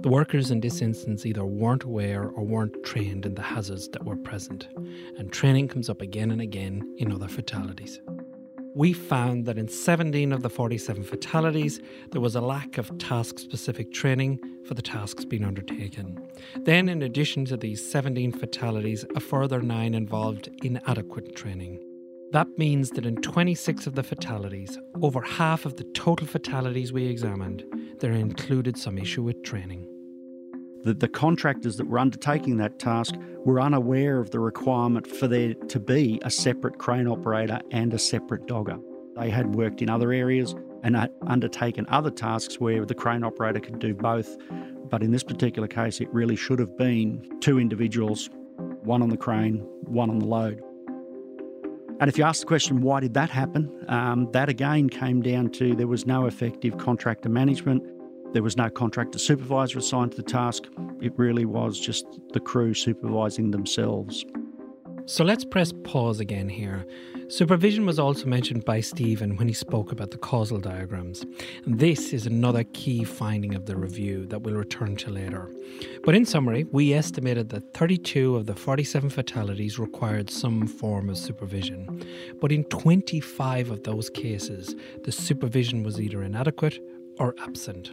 The 0.00 0.08
workers 0.08 0.52
in 0.52 0.60
this 0.60 0.80
instance 0.80 1.26
either 1.26 1.44
weren't 1.44 1.82
aware 1.82 2.28
or 2.28 2.44
weren't 2.44 2.84
trained 2.84 3.26
in 3.26 3.34
the 3.34 3.42
hazards 3.42 3.88
that 3.88 4.04
were 4.04 4.14
present, 4.14 4.68
and 5.16 5.32
training 5.32 5.66
comes 5.66 5.90
up 5.90 6.00
again 6.00 6.30
and 6.30 6.40
again 6.40 6.94
in 6.98 7.10
other 7.10 7.26
fatalities 7.26 7.98
we 8.74 8.92
found 8.92 9.46
that 9.46 9.58
in 9.58 9.68
17 9.68 10.32
of 10.32 10.42
the 10.42 10.50
47 10.50 11.02
fatalities, 11.04 11.80
there 12.10 12.20
was 12.20 12.36
a 12.36 12.40
lack 12.40 12.78
of 12.78 12.96
task 12.98 13.38
specific 13.38 13.92
training 13.92 14.38
for 14.64 14.74
the 14.74 14.82
tasks 14.82 15.24
being 15.24 15.44
undertaken. 15.44 16.18
Then, 16.56 16.88
in 16.88 17.02
addition 17.02 17.44
to 17.46 17.56
these 17.56 17.90
17 17.90 18.32
fatalities, 18.32 19.04
a 19.16 19.20
further 19.20 19.60
nine 19.60 19.94
involved 19.94 20.48
inadequate 20.62 21.34
training. 21.34 21.80
That 22.32 22.48
means 22.58 22.90
that 22.90 23.06
in 23.06 23.16
26 23.16 23.86
of 23.86 23.94
the 23.94 24.02
fatalities, 24.02 24.78
over 25.02 25.22
half 25.22 25.64
of 25.64 25.76
the 25.76 25.84
total 25.94 26.26
fatalities 26.26 26.92
we 26.92 27.06
examined, 27.06 27.64
there 28.00 28.12
included 28.12 28.76
some 28.76 28.98
issue 28.98 29.22
with 29.22 29.42
training 29.42 29.88
that 30.88 31.00
the 31.00 31.08
contractors 31.08 31.76
that 31.76 31.86
were 31.86 31.98
undertaking 31.98 32.56
that 32.56 32.78
task 32.78 33.14
were 33.44 33.60
unaware 33.60 34.20
of 34.20 34.30
the 34.30 34.40
requirement 34.40 35.06
for 35.06 35.28
there 35.28 35.52
to 35.52 35.78
be 35.78 36.18
a 36.22 36.30
separate 36.30 36.78
crane 36.78 37.06
operator 37.06 37.60
and 37.70 37.92
a 37.92 37.98
separate 37.98 38.46
dogger. 38.46 38.78
They 39.14 39.28
had 39.28 39.54
worked 39.54 39.82
in 39.82 39.90
other 39.90 40.12
areas 40.12 40.54
and 40.82 40.96
had 40.96 41.10
undertaken 41.26 41.84
other 41.90 42.10
tasks 42.10 42.58
where 42.58 42.86
the 42.86 42.94
crane 42.94 43.22
operator 43.22 43.60
could 43.60 43.80
do 43.80 43.94
both. 43.94 44.34
But 44.88 45.02
in 45.02 45.10
this 45.10 45.22
particular 45.22 45.68
case, 45.68 46.00
it 46.00 46.08
really 46.10 46.36
should 46.36 46.58
have 46.58 46.74
been 46.78 47.38
two 47.40 47.58
individuals, 47.60 48.30
one 48.82 49.02
on 49.02 49.10
the 49.10 49.18
crane, 49.18 49.58
one 49.82 50.08
on 50.08 50.20
the 50.20 50.26
load. 50.26 50.62
And 52.00 52.08
if 52.08 52.16
you 52.16 52.24
ask 52.24 52.40
the 52.40 52.46
question, 52.46 52.80
why 52.80 53.00
did 53.00 53.12
that 53.12 53.28
happen? 53.28 53.84
Um, 53.88 54.30
that 54.32 54.48
again 54.48 54.88
came 54.88 55.20
down 55.20 55.50
to 55.50 55.74
there 55.74 55.86
was 55.86 56.06
no 56.06 56.24
effective 56.24 56.78
contractor 56.78 57.28
management 57.28 57.82
there 58.32 58.42
was 58.42 58.56
no 58.56 58.68
contractor 58.68 59.18
supervisor 59.18 59.78
assigned 59.78 60.12
to 60.12 60.16
the 60.18 60.22
task. 60.22 60.64
It 61.00 61.12
really 61.16 61.44
was 61.44 61.80
just 61.80 62.04
the 62.32 62.40
crew 62.40 62.74
supervising 62.74 63.50
themselves. 63.50 64.24
So 65.06 65.24
let's 65.24 65.44
press 65.44 65.72
pause 65.84 66.20
again 66.20 66.50
here. 66.50 66.84
Supervision 67.28 67.86
was 67.86 67.98
also 67.98 68.26
mentioned 68.26 68.66
by 68.66 68.80
Stephen 68.80 69.38
when 69.38 69.48
he 69.48 69.54
spoke 69.54 69.90
about 69.90 70.10
the 70.10 70.18
causal 70.18 70.58
diagrams. 70.58 71.24
And 71.64 71.78
this 71.78 72.12
is 72.12 72.26
another 72.26 72.64
key 72.74 73.04
finding 73.04 73.54
of 73.54 73.64
the 73.64 73.76
review 73.76 74.26
that 74.26 74.42
we'll 74.42 74.56
return 74.56 74.96
to 74.96 75.10
later. 75.10 75.50
But 76.04 76.14
in 76.14 76.26
summary, 76.26 76.64
we 76.64 76.92
estimated 76.92 77.48
that 77.48 77.72
32 77.72 78.36
of 78.36 78.44
the 78.44 78.54
47 78.54 79.08
fatalities 79.08 79.78
required 79.78 80.28
some 80.28 80.66
form 80.66 81.08
of 81.08 81.16
supervision. 81.16 82.04
But 82.38 82.52
in 82.52 82.64
25 82.64 83.70
of 83.70 83.84
those 83.84 84.10
cases, 84.10 84.74
the 85.04 85.12
supervision 85.12 85.82
was 85.82 85.98
either 85.98 86.22
inadequate 86.22 86.80
or 87.18 87.34
absent. 87.40 87.92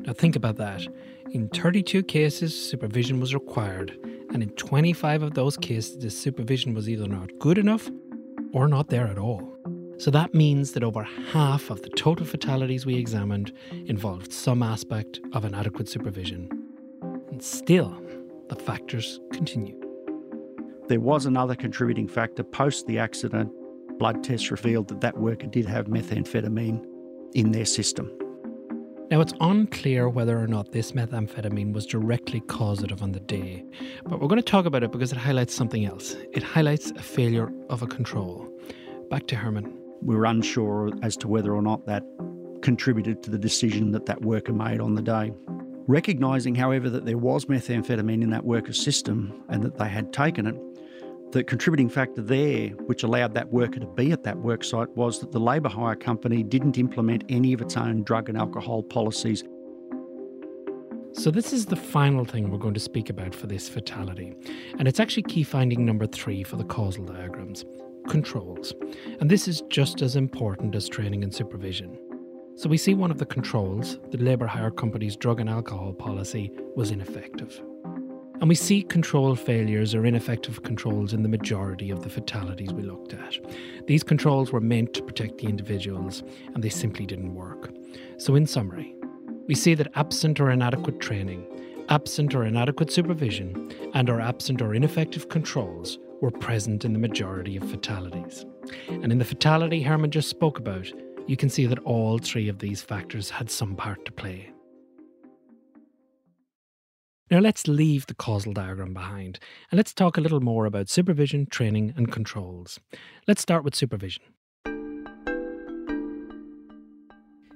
Now, 0.00 0.12
think 0.12 0.36
about 0.36 0.56
that. 0.56 0.86
In 1.32 1.48
32 1.48 2.02
cases, 2.04 2.54
supervision 2.54 3.20
was 3.20 3.34
required, 3.34 3.96
and 4.32 4.42
in 4.42 4.50
25 4.50 5.22
of 5.22 5.34
those 5.34 5.56
cases, 5.56 5.98
the 5.98 6.10
supervision 6.10 6.74
was 6.74 6.88
either 6.88 7.06
not 7.06 7.30
good 7.38 7.58
enough 7.58 7.90
or 8.52 8.68
not 8.68 8.88
there 8.88 9.06
at 9.06 9.18
all. 9.18 9.42
So 9.98 10.10
that 10.12 10.32
means 10.32 10.72
that 10.72 10.84
over 10.84 11.02
half 11.02 11.70
of 11.70 11.82
the 11.82 11.90
total 11.90 12.24
fatalities 12.24 12.86
we 12.86 12.94
examined 12.94 13.52
involved 13.86 14.32
some 14.32 14.62
aspect 14.62 15.20
of 15.32 15.44
inadequate 15.44 15.88
supervision. 15.88 16.48
And 17.02 17.42
still, 17.42 18.00
the 18.48 18.54
factors 18.54 19.20
continue. 19.32 19.78
There 20.86 21.00
was 21.00 21.26
another 21.26 21.54
contributing 21.54 22.08
factor 22.08 22.42
post 22.42 22.86
the 22.86 22.98
accident. 22.98 23.52
Blood 23.98 24.24
tests 24.24 24.50
revealed 24.50 24.88
that 24.88 25.00
that 25.02 25.18
worker 25.18 25.48
did 25.48 25.66
have 25.66 25.86
methamphetamine 25.86 26.82
in 27.34 27.50
their 27.50 27.66
system. 27.66 28.10
Now, 29.10 29.22
it's 29.22 29.32
unclear 29.40 30.06
whether 30.10 30.38
or 30.38 30.46
not 30.46 30.72
this 30.72 30.92
methamphetamine 30.92 31.72
was 31.72 31.86
directly 31.86 32.40
causative 32.40 33.02
on 33.02 33.12
the 33.12 33.20
day, 33.20 33.64
but 34.04 34.20
we're 34.20 34.28
going 34.28 34.36
to 34.36 34.42
talk 34.42 34.66
about 34.66 34.82
it 34.82 34.92
because 34.92 35.12
it 35.12 35.16
highlights 35.16 35.54
something 35.54 35.86
else. 35.86 36.14
It 36.34 36.42
highlights 36.42 36.90
a 36.90 37.02
failure 37.02 37.50
of 37.70 37.80
a 37.80 37.86
control. 37.86 38.46
Back 39.08 39.26
to 39.28 39.36
Herman. 39.36 39.72
We 40.02 40.14
were 40.14 40.26
unsure 40.26 40.90
as 41.02 41.16
to 41.18 41.28
whether 41.28 41.54
or 41.54 41.62
not 41.62 41.86
that 41.86 42.02
contributed 42.60 43.22
to 43.22 43.30
the 43.30 43.38
decision 43.38 43.92
that 43.92 44.04
that 44.04 44.20
worker 44.20 44.52
made 44.52 44.78
on 44.78 44.94
the 44.94 45.00
day. 45.00 45.32
Recognising, 45.86 46.54
however, 46.54 46.90
that 46.90 47.06
there 47.06 47.16
was 47.16 47.46
methamphetamine 47.46 48.22
in 48.22 48.28
that 48.28 48.44
worker's 48.44 48.78
system 48.78 49.42
and 49.48 49.62
that 49.62 49.78
they 49.78 49.88
had 49.88 50.12
taken 50.12 50.46
it, 50.46 50.56
the 51.30 51.44
contributing 51.44 51.88
factor 51.90 52.22
there, 52.22 52.68
which 52.86 53.02
allowed 53.02 53.34
that 53.34 53.52
worker 53.52 53.80
to 53.80 53.86
be 53.86 54.12
at 54.12 54.22
that 54.24 54.36
worksite, 54.36 54.88
was 54.90 55.20
that 55.20 55.30
the 55.30 55.40
labour 55.40 55.68
hire 55.68 55.94
company 55.94 56.42
didn't 56.42 56.78
implement 56.78 57.24
any 57.28 57.52
of 57.52 57.60
its 57.60 57.76
own 57.76 58.02
drug 58.02 58.28
and 58.28 58.38
alcohol 58.38 58.82
policies. 58.82 59.44
So, 61.12 61.30
this 61.30 61.52
is 61.52 61.66
the 61.66 61.76
final 61.76 62.24
thing 62.24 62.50
we're 62.50 62.58
going 62.58 62.74
to 62.74 62.80
speak 62.80 63.10
about 63.10 63.34
for 63.34 63.46
this 63.46 63.68
fatality. 63.68 64.34
And 64.78 64.86
it's 64.86 65.00
actually 65.00 65.24
key 65.24 65.42
finding 65.42 65.84
number 65.84 66.06
three 66.06 66.44
for 66.44 66.56
the 66.56 66.64
causal 66.64 67.04
diagrams 67.04 67.64
controls. 68.08 68.72
And 69.20 69.30
this 69.30 69.48
is 69.48 69.62
just 69.68 70.00
as 70.00 70.16
important 70.16 70.74
as 70.74 70.88
training 70.88 71.22
and 71.24 71.34
supervision. 71.34 71.98
So, 72.54 72.68
we 72.68 72.78
see 72.78 72.94
one 72.94 73.10
of 73.10 73.18
the 73.18 73.26
controls, 73.26 73.98
the 74.10 74.18
labour 74.18 74.46
hire 74.46 74.70
company's 74.70 75.16
drug 75.16 75.40
and 75.40 75.50
alcohol 75.50 75.92
policy, 75.92 76.52
was 76.74 76.90
ineffective. 76.90 77.60
And 78.40 78.48
we 78.48 78.54
see 78.54 78.82
control 78.82 79.34
failures 79.34 79.94
or 79.94 80.06
ineffective 80.06 80.62
controls 80.62 81.12
in 81.12 81.22
the 81.22 81.28
majority 81.28 81.90
of 81.90 82.02
the 82.02 82.10
fatalities 82.10 82.72
we 82.72 82.82
looked 82.82 83.12
at. 83.12 83.38
These 83.86 84.04
controls 84.04 84.52
were 84.52 84.60
meant 84.60 84.94
to 84.94 85.02
protect 85.02 85.38
the 85.38 85.48
individuals, 85.48 86.22
and 86.54 86.62
they 86.62 86.68
simply 86.68 87.04
didn't 87.04 87.34
work. 87.34 87.70
So, 88.18 88.36
in 88.36 88.46
summary, 88.46 88.94
we 89.48 89.54
see 89.56 89.74
that 89.74 89.90
absent 89.96 90.38
or 90.38 90.50
inadequate 90.50 91.00
training, 91.00 91.46
absent 91.88 92.34
or 92.34 92.44
inadequate 92.44 92.92
supervision, 92.92 93.72
and 93.94 94.08
or 94.08 94.20
absent 94.20 94.62
or 94.62 94.74
ineffective 94.74 95.28
controls 95.30 95.98
were 96.20 96.30
present 96.30 96.84
in 96.84 96.92
the 96.92 96.98
majority 96.98 97.56
of 97.56 97.68
fatalities. 97.68 98.44
And 98.88 99.10
in 99.10 99.18
the 99.18 99.24
fatality 99.24 99.82
Herman 99.82 100.10
just 100.10 100.28
spoke 100.28 100.58
about, 100.58 100.92
you 101.26 101.36
can 101.36 101.48
see 101.48 101.66
that 101.66 101.78
all 101.80 102.18
three 102.18 102.48
of 102.48 102.58
these 102.58 102.82
factors 102.82 103.30
had 103.30 103.50
some 103.50 103.74
part 103.74 104.04
to 104.04 104.12
play. 104.12 104.50
Now 107.30 107.40
let's 107.40 107.68
leave 107.68 108.06
the 108.06 108.14
causal 108.14 108.54
diagram 108.54 108.94
behind 108.94 109.38
and 109.70 109.76
let's 109.76 109.92
talk 109.92 110.16
a 110.16 110.20
little 110.20 110.40
more 110.40 110.64
about 110.64 110.88
supervision, 110.88 111.46
training, 111.46 111.92
and 111.94 112.10
controls. 112.10 112.80
Let's 113.26 113.42
start 113.42 113.64
with 113.64 113.74
supervision. 113.74 114.22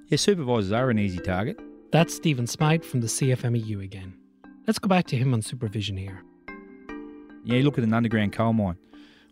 Yeah, 0.09 0.17
supervisors 0.17 0.73
are 0.73 0.91
an 0.91 0.99
easy 0.99 1.21
target. 1.21 1.59
That's 1.91 2.15
Stephen 2.15 2.47
Smyth 2.47 2.85
from 2.85 3.01
the 3.01 3.07
CFMEU 3.07 3.83
again. 3.83 4.15
Let's 4.67 4.79
go 4.79 4.89
back 4.89 5.07
to 5.07 5.17
him 5.17 5.33
on 5.33 5.41
supervision 5.41 5.97
here. 5.97 6.23
Yeah, 7.45 7.57
you 7.57 7.63
look 7.63 7.79
at 7.79 7.85
an 7.85 7.95
underground 7.95 8.35
coal 8.35 8.53
mine. 8.53 8.77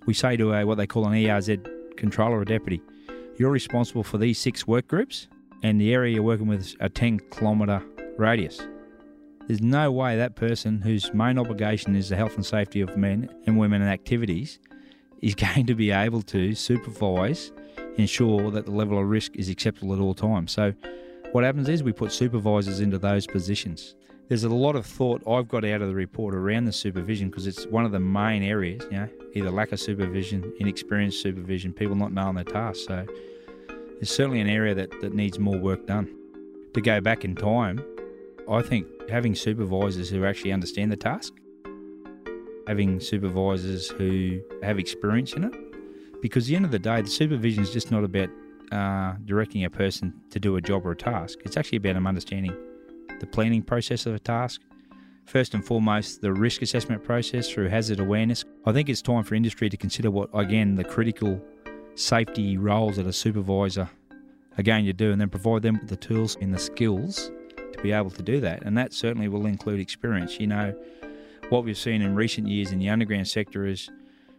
We 0.07 0.15
say 0.15 0.39
to 0.39 0.55
a, 0.55 0.65
what 0.65 0.79
they 0.79 0.87
call 0.87 1.07
an 1.07 1.13
ERZ 1.13 1.97
controller 1.99 2.39
or 2.39 2.47
deputy, 2.47 2.81
you're 3.37 3.51
responsible 3.51 4.03
for 4.03 4.17
these 4.17 4.39
six 4.39 4.67
work 4.67 4.89
groups, 4.89 5.29
and 5.63 5.79
the 5.79 5.93
area 5.93 6.15
you're 6.15 6.23
working 6.23 6.47
with 6.47 6.61
is 6.61 6.77
a 6.81 6.89
10 6.89 7.21
kilometre 7.31 7.83
radius. 8.17 8.61
There's 9.51 9.61
no 9.61 9.91
way 9.91 10.17
that 10.17 10.37
person 10.37 10.81
whose 10.81 11.13
main 11.13 11.37
obligation 11.37 11.97
is 11.97 12.09
the 12.09 12.15
health 12.15 12.37
and 12.37 12.47
safety 12.47 12.83
of 12.83 12.97
men 12.97 13.29
and 13.49 13.59
women 13.59 13.83
and 13.83 13.91
activities 13.91 14.61
is 15.23 15.35
going 15.55 15.67
to 15.67 15.75
be 15.75 15.91
able 15.91 16.23
to 16.23 16.55
supervise, 16.55 17.51
ensure 17.97 18.53
that 18.53 18.67
the 18.67 18.71
level 18.71 18.97
of 18.97 19.09
risk 19.09 19.35
is 19.35 19.49
acceptable 19.49 19.93
at 19.93 19.99
all 19.99 20.15
times. 20.15 20.53
So, 20.53 20.73
what 21.33 21.43
happens 21.43 21.69
is 21.69 21.83
we 21.83 21.91
put 21.91 22.13
supervisors 22.13 22.79
into 22.79 22.97
those 22.97 23.27
positions. 23.27 23.97
There's 24.29 24.45
a 24.45 24.49
lot 24.49 24.77
of 24.77 24.87
thought 24.87 25.21
I've 25.27 25.49
got 25.49 25.65
out 25.65 25.83
of 25.83 25.89
the 25.89 25.97
report 25.97 26.33
around 26.33 26.67
the 26.67 26.73
supervision 26.73 27.29
because 27.29 27.49
it's 27.49 27.67
one 27.67 27.85
of 27.85 27.91
the 27.91 27.99
main 27.99 28.45
areas, 28.45 28.85
you 28.85 28.99
know, 28.99 29.09
either 29.35 29.51
lack 29.51 29.73
of 29.73 29.81
supervision, 29.81 30.55
inexperienced 30.61 31.21
supervision, 31.21 31.73
people 31.73 31.97
not 31.97 32.13
knowing 32.13 32.37
their 32.37 32.45
tasks. 32.45 32.85
So, 32.87 33.05
it's 34.01 34.15
certainly 34.15 34.41
an 34.41 34.49
area 34.49 34.77
that, 34.77 34.93
that 35.01 35.13
needs 35.13 35.41
more 35.41 35.59
work 35.59 35.89
done. 35.89 36.09
To 36.75 36.81
go 36.81 37.01
back 37.01 37.25
in 37.25 37.35
time, 37.35 37.85
I 38.51 38.63
think 38.63 38.89
having 39.09 39.37
supervisors 39.37 40.11
who 40.11 40.25
actually 40.25 40.51
understand 40.51 40.91
the 40.91 40.97
task, 40.97 41.33
having 42.67 42.99
supervisors 42.99 43.89
who 43.91 44.41
have 44.65 44.77
experience 44.81 45.35
in 45.35 45.45
it, 45.45 45.55
because 46.21 46.47
at 46.47 46.49
the 46.49 46.57
end 46.57 46.65
of 46.65 46.73
the 46.73 46.81
day, 46.81 47.01
the 47.01 47.09
supervision 47.09 47.63
is 47.63 47.73
just 47.73 47.93
not 47.93 48.03
about 48.03 48.29
uh, 48.73 49.15
directing 49.25 49.65
a 49.65 49.71
person 49.71 50.13
to 50.31 50.41
do 50.41 50.57
a 50.57 50.61
job 50.61 50.85
or 50.85 50.91
a 50.93 50.97
task. 50.97 51.39
It's 51.45 51.57
actually 51.57 51.77
about 51.77 51.95
them 51.95 52.09
understanding 52.09 52.53
the 53.21 53.27
planning 53.27 53.63
process 53.63 54.05
of 54.07 54.17
a 54.17 54.19
task. 54.19 54.61
First 55.27 55.55
and 55.55 55.65
foremost, 55.65 56.21
the 56.21 56.33
risk 56.33 56.61
assessment 56.61 57.05
process 57.05 57.49
through 57.49 57.69
hazard 57.69 58.01
awareness. 58.01 58.45
I 58.67 58.73
think 58.73 58.89
it's 58.89 59.01
time 59.01 59.23
for 59.23 59.37
industry 59.37 59.69
to 59.69 59.77
consider 59.77 60.11
what, 60.11 60.29
again, 60.35 60.75
the 60.75 60.83
critical 60.83 61.41
safety 61.95 62.57
roles 62.57 62.97
that 62.97 63.07
a 63.07 63.13
supervisor 63.13 63.89
are 64.59 64.63
going 64.65 64.87
to 64.87 64.93
do 64.93 65.13
and 65.13 65.21
then 65.21 65.29
provide 65.29 65.63
them 65.63 65.79
with 65.81 65.89
the 65.89 65.97
tools 65.97 66.37
and 66.41 66.53
the 66.53 66.59
skills 66.59 67.31
be 67.83 67.93
able 67.93 68.11
to 68.11 68.23
do 68.23 68.41
that. 68.41 68.63
And 68.63 68.77
that 68.79 68.93
certainly 68.93 69.29
will 69.29 69.47
include 69.47 69.81
experience. 69.81 70.39
You 70.39 70.47
know, 70.49 70.75
what 71.49 71.65
we've 71.65 71.79
seen 71.79 72.03
in 72.03 72.15
recent 72.15 72.49
years 72.49 72.73
in 72.73 72.79
the 72.79 72.89
underground 72.89 73.29
sector 73.29 73.67
is 73.67 73.91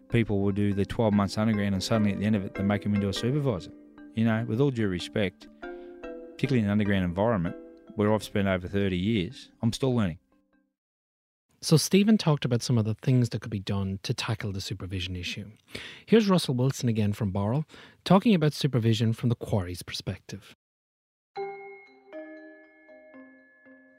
people 0.10 0.42
will 0.42 0.52
do 0.52 0.74
the 0.74 0.86
12 0.86 1.14
months 1.14 1.38
underground 1.38 1.74
and 1.74 1.84
suddenly 1.84 2.14
at 2.14 2.20
the 2.20 2.26
end 2.26 2.36
of 2.36 2.46
it 2.46 2.56
they 2.56 2.64
make 2.64 2.84
them 2.84 2.96
into 2.96 3.10
a 3.10 3.14
supervisor. 3.14 3.72
You 4.16 4.26
know, 4.26 4.46
with 4.48 4.60
all 4.60 4.72
due 4.72 4.88
respect, 4.88 5.48
particularly 5.62 6.60
in 6.60 6.66
an 6.66 6.72
underground 6.72 7.06
environment 7.06 7.56
where 7.96 8.14
I've 8.14 8.24
spent 8.24 8.48
over 8.48 8.68
30 8.68 8.98
years, 8.98 9.50
I'm 9.62 9.74
still 9.74 9.96
learning. 9.96 10.20
So, 11.64 11.78
Stephen 11.78 12.18
talked 12.18 12.44
about 12.44 12.64
some 12.64 12.80
of 12.80 12.86
the 12.86 12.96
things 12.96 13.30
that 13.30 13.42
could 13.42 13.52
be 13.52 13.60
done 13.60 14.00
to 14.02 14.16
tackle 14.16 14.52
the 14.52 14.62
supervision 14.62 15.16
issue. 15.16 15.52
Here's 16.08 16.28
Russell 16.28 16.56
Wilson 16.56 16.90
again 16.90 17.14
from 17.14 17.32
Boral, 17.32 17.66
talking 18.04 18.34
about 18.34 18.54
supervision 18.54 19.14
from 19.14 19.30
the 19.30 19.36
quarry's 19.36 19.84
perspective. 19.84 20.56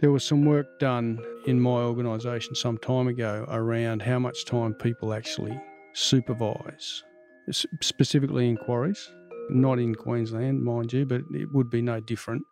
There 0.02 0.10
was 0.10 0.24
some 0.24 0.44
work 0.44 0.80
done 0.80 1.24
in 1.46 1.60
my 1.60 1.70
organisation 1.70 2.56
some 2.56 2.76
time 2.76 3.06
ago 3.06 3.44
around 3.48 4.02
how 4.02 4.18
much 4.18 4.44
time 4.44 4.74
people 4.74 5.14
actually 5.14 5.56
supervise, 5.92 7.04
specifically 7.52 8.48
in 8.48 8.56
quarries. 8.56 9.08
Not 9.48 9.78
in 9.78 9.94
Queensland, 9.94 10.64
mind 10.64 10.92
you, 10.92 11.06
but 11.06 11.22
it 11.30 11.52
would 11.52 11.70
be 11.70 11.82
no 11.82 12.00
different. 12.00 12.42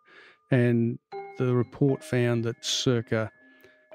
And 0.52 1.00
the 1.38 1.52
report 1.52 2.04
found 2.04 2.45
that 2.45 2.64
circa 2.64 3.33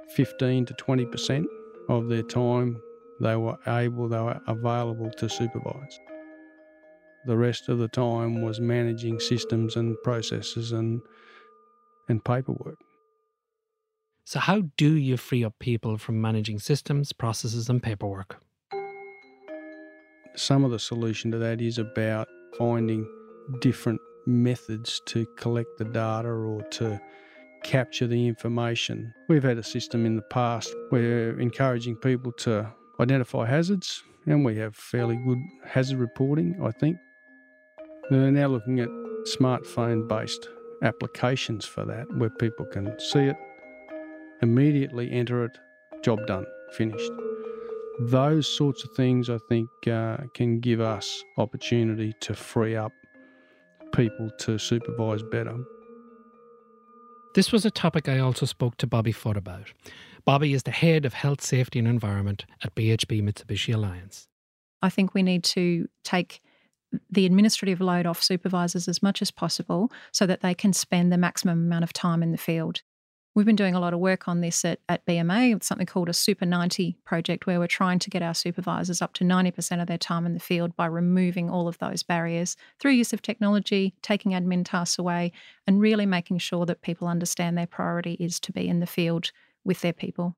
15 0.09 0.65
to 0.65 0.73
20% 0.73 1.45
of 1.87 2.09
their 2.09 2.23
time 2.23 2.81
they 3.21 3.37
were 3.37 3.57
able, 3.67 4.09
they 4.09 4.19
were 4.19 4.41
available 4.47 5.11
to 5.11 5.29
supervise. 5.29 5.97
The 7.25 7.37
rest 7.37 7.69
of 7.69 7.77
the 7.77 7.87
time 7.87 8.41
was 8.41 8.59
managing 8.59 9.21
systems 9.21 9.77
and 9.77 9.95
processes 10.03 10.73
and, 10.73 11.01
and 12.09 12.21
paperwork. 12.21 12.79
So, 14.27 14.39
how 14.39 14.63
do 14.75 14.95
you 14.95 15.17
free 15.17 15.43
up 15.43 15.53
people 15.59 15.99
from 15.99 16.19
managing 16.19 16.57
systems, 16.57 17.13
processes, 17.13 17.69
and 17.69 17.81
paperwork? 17.81 18.41
Some 20.35 20.65
of 20.65 20.71
the 20.71 20.79
solution 20.79 21.29
to 21.29 21.37
that 21.37 21.61
is 21.61 21.77
about 21.77 22.27
finding 22.57 23.07
different 23.61 24.01
methods 24.25 24.99
to 25.05 25.27
collect 25.37 25.77
the 25.77 25.85
data 25.85 26.29
or 26.29 26.63
to 26.71 26.99
capture 27.63 28.07
the 28.07 28.27
information. 28.27 29.13
We've 29.29 29.43
had 29.43 29.59
a 29.59 29.63
system 29.63 30.07
in 30.07 30.15
the 30.15 30.23
past 30.23 30.73
where 30.89 31.39
encouraging 31.39 31.97
people 31.97 32.31
to 32.39 32.73
identify 32.99 33.45
hazards, 33.45 34.01
and 34.25 34.43
we 34.43 34.57
have 34.57 34.75
fairly 34.75 35.17
good 35.17 35.39
hazard 35.63 35.99
reporting, 35.99 36.59
I 36.63 36.71
think. 36.71 36.97
They're 38.09 38.31
now 38.31 38.47
looking 38.47 38.79
at 38.79 38.89
smartphone 39.37 40.07
based 40.07 40.49
applications 40.81 41.63
for 41.63 41.85
that 41.85 42.11
where 42.17 42.31
people 42.31 42.65
can 42.65 42.99
see 42.99 43.25
it, 43.25 43.37
immediately 44.41 45.11
enter 45.11 45.45
it, 45.45 45.57
job 46.03 46.25
done, 46.27 46.45
finished. 46.73 47.11
Those 47.99 48.47
sorts 48.47 48.83
of 48.83 48.91
things 48.91 49.29
I 49.29 49.37
think 49.49 49.69
uh, 49.87 50.17
can 50.33 50.59
give 50.59 50.81
us 50.81 51.23
opportunity 51.37 52.13
to 52.21 52.33
free 52.33 52.75
up 52.75 52.91
people 53.93 54.29
to 54.39 54.57
supervise 54.57 55.23
better. 55.23 55.57
This 57.33 57.51
was 57.51 57.65
a 57.65 57.71
topic 57.71 58.07
I 58.07 58.19
also 58.19 58.45
spoke 58.45 58.77
to 58.77 58.87
Bobby 58.87 59.11
Foot 59.11 59.37
about. 59.37 59.73
Bobby 60.25 60.53
is 60.53 60.63
the 60.63 60.71
head 60.71 61.05
of 61.05 61.13
health, 61.13 61.41
safety, 61.41 61.79
and 61.79 61.87
environment 61.87 62.45
at 62.63 62.75
BHP 62.75 63.21
Mitsubishi 63.21 63.73
Alliance. 63.73 64.27
I 64.81 64.89
think 64.89 65.13
we 65.13 65.23
need 65.23 65.43
to 65.45 65.87
take 66.03 66.41
the 67.09 67.25
administrative 67.25 67.81
load 67.81 68.05
off 68.05 68.23
supervisors 68.23 68.87
as 68.87 69.03
much 69.03 69.21
as 69.21 69.31
possible 69.31 69.91
so 70.11 70.25
that 70.25 70.41
they 70.41 70.53
can 70.53 70.73
spend 70.73 71.11
the 71.11 71.17
maximum 71.17 71.59
amount 71.65 71.83
of 71.83 71.93
time 71.93 72.23
in 72.23 72.31
the 72.31 72.37
field. 72.37 72.81
We've 73.35 73.45
been 73.45 73.57
doing 73.57 73.75
a 73.75 73.81
lot 73.81 73.93
of 73.93 73.99
work 73.99 74.29
on 74.29 74.39
this 74.39 74.63
at, 74.63 74.79
at 74.87 75.05
BMA. 75.05 75.53
It's 75.57 75.67
something 75.67 75.85
called 75.85 76.07
a 76.07 76.13
Super 76.13 76.45
90 76.45 76.95
project, 77.03 77.45
where 77.45 77.59
we're 77.59 77.67
trying 77.67 77.99
to 77.99 78.09
get 78.09 78.21
our 78.21 78.33
supervisors 78.33 79.01
up 79.01 79.11
to 79.15 79.25
90% 79.25 79.81
of 79.81 79.87
their 79.87 79.97
time 79.97 80.25
in 80.25 80.33
the 80.33 80.39
field 80.39 80.73
by 80.77 80.85
removing 80.85 81.49
all 81.49 81.67
of 81.67 81.77
those 81.79 82.01
barriers 82.01 82.55
through 82.79 82.93
use 82.93 83.11
of 83.11 83.21
technology, 83.21 83.93
taking 84.01 84.31
admin 84.31 84.63
tasks 84.63 84.97
away, 84.97 85.33
and 85.67 85.81
really 85.81 86.05
making 86.05 86.37
sure 86.37 86.65
that 86.65 86.81
people 86.81 87.09
understand 87.09 87.57
their 87.57 87.67
priority 87.67 88.13
is 88.21 88.39
to 88.39 88.53
be 88.53 88.69
in 88.69 88.79
the 88.79 88.87
field 88.87 89.33
with 89.65 89.81
their 89.81 89.91
people. 89.91 90.37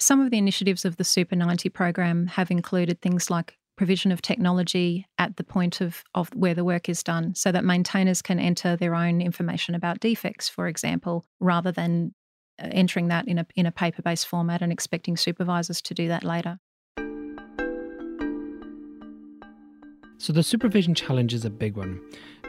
Some 0.00 0.22
of 0.22 0.30
the 0.30 0.38
initiatives 0.38 0.86
of 0.86 0.96
the 0.96 1.04
Super 1.04 1.36
90 1.36 1.68
program 1.68 2.28
have 2.28 2.50
included 2.50 3.02
things 3.02 3.28
like 3.28 3.58
provision 3.76 4.12
of 4.12 4.22
technology 4.22 5.06
at 5.18 5.36
the 5.36 5.44
point 5.44 5.80
of, 5.80 6.04
of 6.14 6.28
where 6.34 6.54
the 6.54 6.64
work 6.64 6.88
is 6.88 7.02
done 7.02 7.34
so 7.34 7.50
that 7.50 7.64
maintainers 7.64 8.22
can 8.22 8.38
enter 8.38 8.76
their 8.76 8.94
own 8.94 9.20
information 9.20 9.74
about 9.74 10.00
defects, 10.00 10.48
for 10.48 10.68
example, 10.68 11.24
rather 11.40 11.72
than 11.72 12.14
uh, 12.62 12.68
entering 12.70 13.08
that 13.08 13.26
in 13.26 13.38
a, 13.38 13.46
in 13.56 13.66
a 13.66 13.72
paper 13.72 14.02
based 14.02 14.26
format 14.26 14.62
and 14.62 14.72
expecting 14.72 15.16
supervisors 15.16 15.82
to 15.82 15.94
do 15.94 16.08
that 16.08 16.24
later. 16.24 16.58
So, 20.18 20.32
the 20.32 20.42
supervision 20.42 20.94
challenge 20.94 21.34
is 21.34 21.44
a 21.44 21.50
big 21.50 21.76
one 21.76 22.00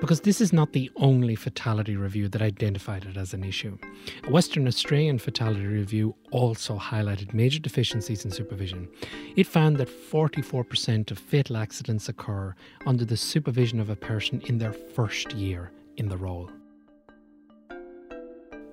because 0.02 0.22
this 0.22 0.42
is 0.42 0.52
not 0.52 0.74
the 0.74 0.92
only 0.98 1.36
fatality 1.36 1.96
review 1.96 2.28
that 2.30 2.42
identified 2.42 3.06
it 3.06 3.18
as 3.18 3.34
an 3.34 3.44
issue. 3.44 3.78
A 4.26 4.30
Western 4.30 4.68
Australian 4.68 5.18
fatality 5.18 5.66
review 5.66 6.16
also 6.32 6.78
highlighted 6.78 7.34
major 7.34 7.60
deficiencies 7.60 8.26
in 8.26 8.32
supervision. 8.32 8.88
It 9.36 9.48
found 9.48 9.78
that 9.78 9.90
44% 9.90 11.12
of 11.12 11.18
fatal 11.18 11.58
accidents 11.58 12.10
occur 12.10 12.54
under 12.86 13.06
the 13.06 13.18
supervision 13.18 13.80
of 13.80 13.90
a 13.90 13.96
person 13.96 14.42
in 14.46 14.58
their 14.58 14.74
first 14.74 15.34
year 15.34 15.72
in 15.98 16.10
the 16.10 16.18
role. 16.18 16.50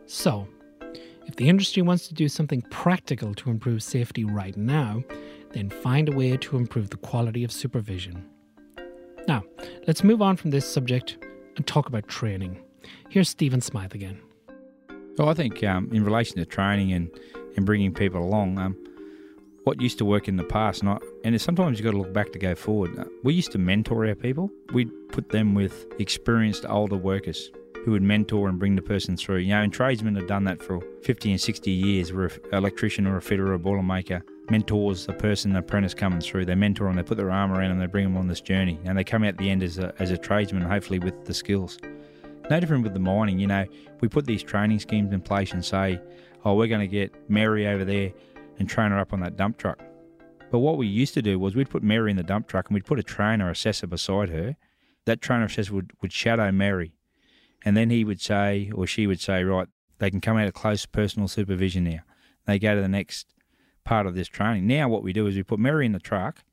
So, 0.07 0.47
if 1.27 1.37
the 1.37 1.49
industry 1.49 1.83
wants 1.83 2.09
to 2.09 2.15
do 2.15 2.29
something 2.29 2.63
practical 2.63 3.33
to 3.35 3.51
improve 3.51 3.83
safety 3.83 4.25
right 4.25 4.57
now, 4.57 5.03
then 5.53 5.71
find 5.71 6.09
a 6.09 6.17
way 6.17 6.37
to 6.37 6.57
improve 6.57 6.91
the 6.91 6.97
quality 6.97 7.45
of 7.45 7.53
supervision. 7.53 8.29
Now, 9.29 9.45
let's 9.87 10.03
move 10.03 10.21
on 10.21 10.37
from 10.37 10.51
this 10.51 10.71
subject 10.71 11.17
and 11.57 11.67
talk 11.67 11.87
about 11.87 12.09
training. 12.09 12.61
Here's 13.09 13.29
Stephen 13.29 13.61
Smyth 13.61 13.95
again. 13.95 14.21
Well, 15.17 15.29
I 15.29 15.35
think 15.35 15.63
um, 15.65 15.91
in 15.93 16.05
relation 16.05 16.37
to 16.39 16.47
training 16.47 16.93
and, 16.93 17.11
and 17.57 17.67
bringing 17.67 17.93
people 17.95 18.23
along, 18.23 18.59
um, 18.59 18.77
what 19.65 19.81
used 19.81 19.99
to 19.99 20.05
work 20.05 20.27
in 20.27 20.37
the 20.37 20.45
past, 20.45 20.81
and, 20.81 20.91
I, 20.91 20.99
and 21.25 21.41
sometimes 21.41 21.79
you've 21.79 21.85
got 21.85 21.93
to 21.93 21.99
look 21.99 22.13
back 22.13 22.33
to 22.33 22.39
go 22.39 22.55
forward. 22.55 22.99
Uh, 22.99 23.05
we 23.23 23.35
used 23.35 23.53
to 23.53 23.59
mentor 23.59 24.07
our 24.07 24.15
people. 24.15 24.51
We'd 24.73 24.91
put 25.11 25.29
them 25.29 25.55
with 25.55 25.87
experienced 26.01 26.65
older 26.69 26.97
workers 26.97 27.51
who 27.85 27.93
would 27.93 28.03
mentor 28.03 28.49
and 28.49 28.59
bring 28.59 28.75
the 28.77 28.83
person 28.83 29.17
through. 29.17 29.39
You 29.39 29.51
know, 29.51 29.63
and 29.63 29.73
tradesmen 29.73 30.17
have 30.17 30.27
done 30.27 30.45
that 30.45 30.63
for 30.63 30.81
50 31.03 31.31
and 31.31 31.41
60 31.41 31.71
years, 31.71 32.13
where 32.13 32.27
an 32.27 32.41
electrician 32.53 33.07
or 33.07 33.19
a 33.19 33.23
fitter 33.23 33.49
or 33.49 33.55
a 33.55 33.59
boilermaker 33.59 34.23
mentors 34.51 35.09
a 35.09 35.13
person, 35.13 35.53
an 35.53 35.57
apprentice 35.57 35.95
coming 35.95 36.21
through. 36.21 36.45
They 36.45 36.55
mentor 36.55 36.87
them, 36.87 36.97
they 36.97 37.03
put 37.03 37.17
their 37.17 37.31
arm 37.31 37.53
around 37.53 37.71
them, 37.71 37.79
they 37.79 37.87
bring 37.87 38.05
them 38.05 38.17
on 38.17 38.29
this 38.29 38.41
journey, 38.41 38.79
and 38.85 38.99
they 38.99 39.05
come 39.05 39.25
out 39.25 39.37
the 39.37 39.51
end 39.51 39.63
as 39.63 39.79
a, 39.79 39.95
as 39.99 40.11
a 40.11 40.19
tradesman, 40.19 40.63
hopefully 40.63 40.99
with 40.99 41.25
the 41.25 41.35
skills. 41.35 41.79
No 42.51 42.59
different 42.61 42.83
with 42.83 42.95
the 42.95 43.01
mining, 43.01 43.39
you 43.39 43.47
know, 43.47 43.65
we 44.01 44.09
put 44.09 44.27
these 44.27 44.43
training 44.43 44.81
schemes 44.81 45.13
in 45.13 45.21
place 45.21 45.53
and 45.53 45.65
say, 45.65 46.01
oh, 46.45 46.55
we're 46.55 46.67
going 46.67 46.81
to 46.81 46.89
get 46.89 47.15
Mary 47.31 47.67
over 47.67 47.85
there 47.85 48.13
and 48.59 48.69
train 48.69 48.91
her 48.91 48.99
up 48.99 49.13
on 49.13 49.21
that 49.21 49.37
dump 49.37 49.59
truck. 49.59 49.81
But 50.51 50.59
what 50.59 50.77
we 50.77 50.87
used 50.87 51.15
to 51.15 51.23
do 51.23 51.39
was 51.39 51.55
we'd 51.55 51.71
put 51.71 51.83
Mary 51.83 52.11
in 52.11 52.17
the 52.17 52.23
dump 52.23 52.47
truck 52.49 52.69
and 52.69 52.75
we'd 52.75 52.85
put 52.85 52.99
a 52.99 53.03
trainer 53.03 53.49
assessor 53.49 53.87
beside 53.87 54.29
her. 54.29 54.57
That 55.07 55.23
trainer 55.23 55.45
assessor 55.45 55.73
would, 55.73 55.93
would 56.03 56.13
shadow 56.13 56.53
Mary. 56.53 56.93
And 57.65 57.77
then 57.77 57.91
he 57.91 58.05
would 58.05 58.21
say, 58.21 58.71
or 58.75 58.87
she 58.87 59.07
would 59.07 59.21
say, 59.21 59.45
right, 59.45 59.69
they 59.99 60.11
can 60.11 60.21
come 60.21 60.37
out 60.37 60.49
of 60.49 60.53
close 60.53 60.85
personal 60.85 61.29
supervision 61.29 61.85
now. 61.85 62.01
They 62.47 62.59
go 62.59 62.75
to 62.75 62.83
the 62.83 62.89
next 62.89 63.33
part 63.85 64.07
of 64.07 64.15
this 64.15 64.29
training. 64.29 64.67
Now, 64.67 64.89
what 64.89 65.03
we 65.03 65.13
do 65.13 65.27
is 65.27 65.37
we 65.37 65.43
put 65.43 65.59
Mary 65.59 65.87
in 65.87 65.93
the 65.93 65.99
truck, 65.99 66.45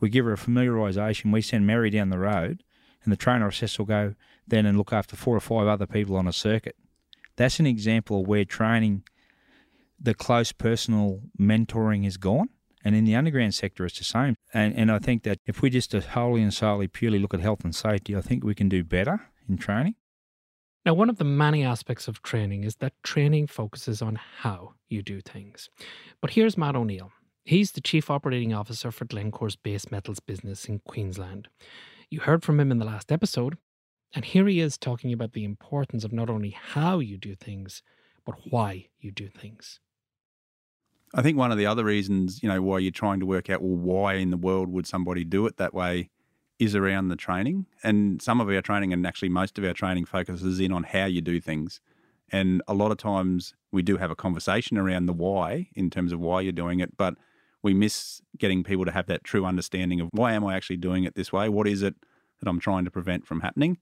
we 0.00 0.08
give 0.08 0.24
her 0.24 0.32
a 0.32 0.36
familiarisation, 0.38 1.32
we 1.32 1.42
send 1.42 1.66
Mary 1.66 1.90
down 1.90 2.10
the 2.10 2.18
road, 2.18 2.62
and 3.02 3.12
the 3.12 3.16
trainer 3.16 3.48
assessor 3.48 3.82
will 3.82 3.86
go 3.86 4.14
then 4.46 4.66
and 4.66 4.76
look 4.76 4.92
after 4.92 5.16
four 5.16 5.36
or 5.36 5.40
five 5.40 5.66
other 5.66 5.86
people 5.86 6.16
on 6.16 6.28
a 6.28 6.32
circuit. 6.32 6.76
That's 7.36 7.60
an 7.60 7.66
example 7.66 8.20
of 8.20 8.26
where 8.26 8.44
training, 8.44 9.04
the 10.00 10.14
close 10.14 10.52
personal 10.52 11.20
mentoring 11.38 12.06
is 12.06 12.16
gone. 12.16 12.48
And 12.84 12.94
in 12.94 13.04
the 13.04 13.16
underground 13.16 13.54
sector, 13.54 13.84
it's 13.84 13.98
the 13.98 14.04
same. 14.04 14.36
And, 14.54 14.72
and 14.76 14.92
I 14.92 15.00
think 15.00 15.24
that 15.24 15.40
if 15.44 15.60
we 15.60 15.70
just 15.70 15.92
wholly 15.92 16.42
and 16.42 16.54
solely 16.54 16.86
purely 16.86 17.18
look 17.18 17.34
at 17.34 17.40
health 17.40 17.64
and 17.64 17.74
safety, 17.74 18.14
I 18.14 18.20
think 18.20 18.44
we 18.44 18.54
can 18.54 18.68
do 18.68 18.84
better 18.84 19.28
in 19.48 19.58
training. 19.58 19.96
Now, 20.86 20.94
one 20.94 21.10
of 21.10 21.18
the 21.18 21.24
many 21.24 21.64
aspects 21.64 22.06
of 22.06 22.22
training 22.22 22.62
is 22.62 22.76
that 22.76 22.92
training 23.02 23.48
focuses 23.48 24.00
on 24.00 24.14
how 24.14 24.74
you 24.88 25.02
do 25.02 25.20
things. 25.20 25.68
But 26.20 26.30
here's 26.30 26.56
Matt 26.56 26.76
O'Neill. 26.76 27.10
He's 27.44 27.72
the 27.72 27.80
Chief 27.80 28.08
Operating 28.08 28.54
Officer 28.54 28.92
for 28.92 29.04
Glencore's 29.04 29.56
base 29.56 29.90
metals 29.90 30.20
business 30.20 30.66
in 30.66 30.78
Queensland. 30.86 31.48
You 32.08 32.20
heard 32.20 32.44
from 32.44 32.60
him 32.60 32.70
in 32.70 32.78
the 32.78 32.84
last 32.84 33.10
episode. 33.10 33.58
And 34.14 34.24
here 34.24 34.46
he 34.46 34.60
is 34.60 34.78
talking 34.78 35.12
about 35.12 35.32
the 35.32 35.42
importance 35.42 36.04
of 36.04 36.12
not 36.12 36.30
only 36.30 36.50
how 36.50 37.00
you 37.00 37.18
do 37.18 37.34
things, 37.34 37.82
but 38.24 38.36
why 38.50 38.86
you 39.00 39.10
do 39.10 39.28
things. 39.28 39.80
I 41.12 41.22
think 41.22 41.36
one 41.36 41.50
of 41.50 41.58
the 41.58 41.66
other 41.66 41.82
reasons, 41.82 42.44
you 42.44 42.48
know, 42.48 42.62
why 42.62 42.78
you're 42.78 42.92
trying 42.92 43.18
to 43.18 43.26
work 43.26 43.50
out, 43.50 43.60
well, 43.60 43.76
why 43.76 44.14
in 44.14 44.30
the 44.30 44.36
world 44.36 44.68
would 44.68 44.86
somebody 44.86 45.24
do 45.24 45.46
it 45.46 45.56
that 45.56 45.74
way 45.74 46.10
is 46.58 46.74
around 46.74 47.08
the 47.08 47.16
training. 47.16 47.66
And 47.82 48.20
some 48.22 48.40
of 48.40 48.48
our 48.48 48.62
training, 48.62 48.92
and 48.92 49.06
actually 49.06 49.28
most 49.28 49.58
of 49.58 49.64
our 49.64 49.74
training, 49.74 50.06
focuses 50.06 50.60
in 50.60 50.72
on 50.72 50.84
how 50.84 51.04
you 51.04 51.20
do 51.20 51.40
things. 51.40 51.80
And 52.30 52.62
a 52.66 52.74
lot 52.74 52.90
of 52.90 52.98
times 52.98 53.54
we 53.70 53.82
do 53.82 53.98
have 53.98 54.10
a 54.10 54.16
conversation 54.16 54.78
around 54.78 55.06
the 55.06 55.12
why 55.12 55.68
in 55.74 55.90
terms 55.90 56.12
of 56.12 56.20
why 56.20 56.40
you're 56.40 56.52
doing 56.52 56.80
it, 56.80 56.96
but 56.96 57.14
we 57.62 57.74
miss 57.74 58.20
getting 58.38 58.64
people 58.64 58.84
to 58.84 58.90
have 58.90 59.06
that 59.06 59.24
true 59.24 59.44
understanding 59.44 60.00
of 60.00 60.08
why 60.12 60.32
am 60.32 60.44
I 60.44 60.56
actually 60.56 60.76
doing 60.76 61.04
it 61.04 61.14
this 61.14 61.32
way? 61.32 61.48
What 61.48 61.68
is 61.68 61.82
it 61.82 61.94
that 62.40 62.48
I'm 62.48 62.60
trying 62.60 62.84
to 62.84 62.90
prevent 62.90 63.26
from 63.26 63.40
happening? 63.40 63.78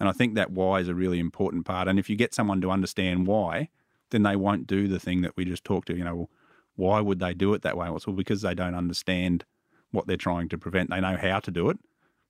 And 0.00 0.08
I 0.08 0.12
think 0.12 0.34
that 0.34 0.50
why 0.50 0.80
is 0.80 0.88
a 0.88 0.94
really 0.94 1.18
important 1.18 1.66
part. 1.66 1.88
And 1.88 1.98
if 1.98 2.10
you 2.10 2.16
get 2.16 2.34
someone 2.34 2.60
to 2.60 2.70
understand 2.70 3.26
why, 3.26 3.68
then 4.10 4.22
they 4.22 4.36
won't 4.36 4.66
do 4.66 4.88
the 4.88 4.98
thing 4.98 5.22
that 5.22 5.36
we 5.36 5.44
just 5.44 5.64
talked 5.64 5.88
to. 5.88 5.96
You 5.96 6.04
know, 6.04 6.28
why 6.76 7.00
would 7.00 7.20
they 7.20 7.34
do 7.34 7.54
it 7.54 7.62
that 7.62 7.76
way? 7.76 7.88
Well, 7.88 8.14
because 8.14 8.42
they 8.42 8.54
don't 8.54 8.74
understand 8.74 9.44
what 9.92 10.06
they're 10.06 10.16
trying 10.16 10.48
to 10.48 10.58
prevent. 10.58 10.90
They 10.90 11.00
know 11.00 11.16
how 11.16 11.38
to 11.40 11.50
do 11.50 11.70
it, 11.70 11.78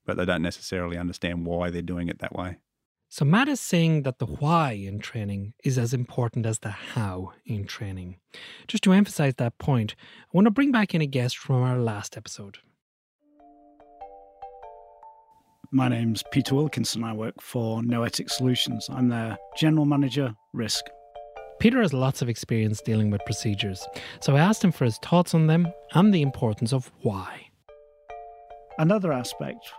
but 0.04 0.16
they 0.16 0.24
don't 0.24 0.42
necessarily 0.42 0.96
understand 0.96 1.46
why 1.46 1.70
they're 1.70 1.82
doing 1.82 2.08
it 2.08 2.18
that 2.20 2.34
way. 2.34 2.58
So, 3.08 3.24
Matt 3.24 3.48
is 3.48 3.60
saying 3.60 4.02
that 4.02 4.18
the 4.18 4.26
why 4.26 4.72
in 4.72 4.98
training 4.98 5.54
is 5.62 5.78
as 5.78 5.94
important 5.94 6.46
as 6.46 6.58
the 6.58 6.70
how 6.70 7.32
in 7.44 7.64
training. 7.64 8.16
Just 8.66 8.82
to 8.84 8.92
emphasize 8.92 9.36
that 9.36 9.58
point, 9.58 9.94
I 10.22 10.30
want 10.32 10.46
to 10.46 10.50
bring 10.50 10.72
back 10.72 10.94
in 10.94 11.00
a 11.00 11.06
guest 11.06 11.38
from 11.38 11.62
our 11.62 11.78
last 11.78 12.16
episode. 12.16 12.58
My 15.70 15.88
name's 15.88 16.24
Peter 16.32 16.54
Wilkinson. 16.54 17.04
I 17.04 17.12
work 17.12 17.40
for 17.40 17.82
Noetic 17.82 18.30
Solutions. 18.30 18.88
I'm 18.90 19.08
their 19.08 19.36
General 19.56 19.84
Manager, 19.84 20.34
Risk. 20.52 20.84
Peter 21.60 21.80
has 21.80 21.92
lots 21.92 22.20
of 22.20 22.28
experience 22.28 22.80
dealing 22.80 23.10
with 23.10 23.24
procedures, 23.24 23.86
so 24.20 24.34
I 24.34 24.40
asked 24.40 24.64
him 24.64 24.72
for 24.72 24.84
his 24.84 24.98
thoughts 24.98 25.34
on 25.34 25.46
them 25.46 25.68
and 25.92 26.12
the 26.12 26.22
importance 26.22 26.72
of 26.72 26.90
why. 27.02 27.46
Another 28.78 29.12
aspect 29.12 29.72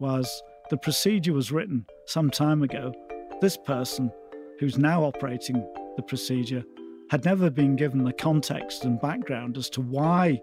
was 0.00 0.42
the 0.70 0.76
procedure 0.76 1.32
was 1.32 1.52
written 1.52 1.86
some 2.06 2.30
time 2.30 2.62
ago. 2.62 2.92
This 3.40 3.56
person, 3.56 4.10
who's 4.58 4.78
now 4.78 5.04
operating 5.04 5.56
the 5.96 6.02
procedure, 6.02 6.64
had 7.10 7.24
never 7.24 7.50
been 7.50 7.76
given 7.76 8.04
the 8.04 8.12
context 8.12 8.84
and 8.84 9.00
background 9.00 9.56
as 9.56 9.68
to 9.70 9.80
why 9.80 10.40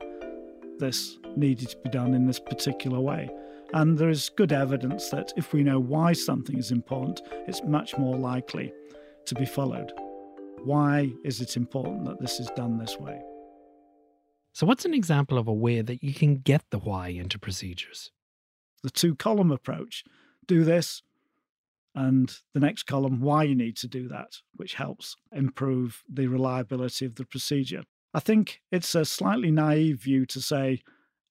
this 0.80 1.18
needed 1.36 1.70
to 1.70 1.78
be 1.78 1.90
done 1.90 2.14
in 2.14 2.26
this 2.26 2.40
particular 2.40 3.00
way. 3.00 3.30
And 3.74 3.98
there 3.98 4.10
is 4.10 4.30
good 4.30 4.52
evidence 4.52 5.10
that 5.10 5.32
if 5.38 5.54
we 5.54 5.64
know 5.64 5.80
why 5.80 6.14
something 6.14 6.58
is 6.58 6.72
important, 6.72 7.22
it's 7.48 7.64
much 7.64 7.98
more 7.98 8.18
likely 8.18 8.74
to 9.26 9.36
be 9.36 9.46
followed. 9.46 9.92
Why 10.64 11.12
is 11.24 11.42
it 11.42 11.58
important 11.58 12.06
that 12.06 12.20
this 12.20 12.40
is 12.40 12.50
done 12.56 12.78
this 12.78 12.98
way? 12.98 13.22
So, 14.54 14.66
what's 14.66 14.84
an 14.84 14.94
example 14.94 15.38
of 15.38 15.48
a 15.48 15.54
way 15.54 15.82
that 15.82 16.04
you 16.04 16.14
can 16.14 16.38
get 16.38 16.64
the 16.70 16.80
why 16.80 17.08
into 17.08 17.40
procedures? 17.40 18.12
The 18.84 18.90
two 18.90 19.16
column 19.16 19.52
approach 19.52 20.04
do 20.48 20.64
this, 20.64 21.04
and 21.94 22.34
the 22.54 22.60
next 22.60 22.84
column, 22.84 23.20
why 23.20 23.44
you 23.44 23.56
need 23.56 23.78
to 23.78 23.88
do 23.88 24.08
that, 24.08 24.38
which 24.56 24.76
helps 24.76 25.16
improve 25.32 26.04
the 26.12 26.28
reliability 26.28 27.06
of 27.06 27.16
the 27.16 27.26
procedure. 27.26 27.84
I 28.14 28.20
think 28.20 28.62
it's 28.72 28.96
a 28.96 29.06
slightly 29.06 29.52
naive 29.52 30.02
view 30.02 30.26
to 30.28 30.42
say 30.42 30.82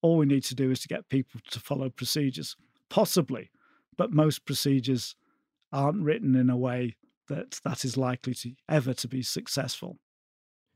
all 0.02 0.16
we 0.16 0.26
need 0.26 0.44
to 0.44 0.54
do 0.54 0.70
is 0.70 0.80
to 0.80 0.88
get 0.88 1.08
people 1.08 1.40
to 1.50 1.60
follow 1.60 1.90
procedures. 1.90 2.56
Possibly, 2.88 3.50
but 3.96 4.12
most 4.12 4.44
procedures 4.44 5.14
aren't 5.72 6.02
written 6.02 6.34
in 6.34 6.50
a 6.50 6.56
way 6.56 6.96
that 7.28 7.60
that 7.64 7.84
is 7.84 7.96
likely 7.96 8.34
to 8.34 8.52
ever 8.68 8.92
to 8.94 9.08
be 9.08 9.22
successful. 9.22 9.98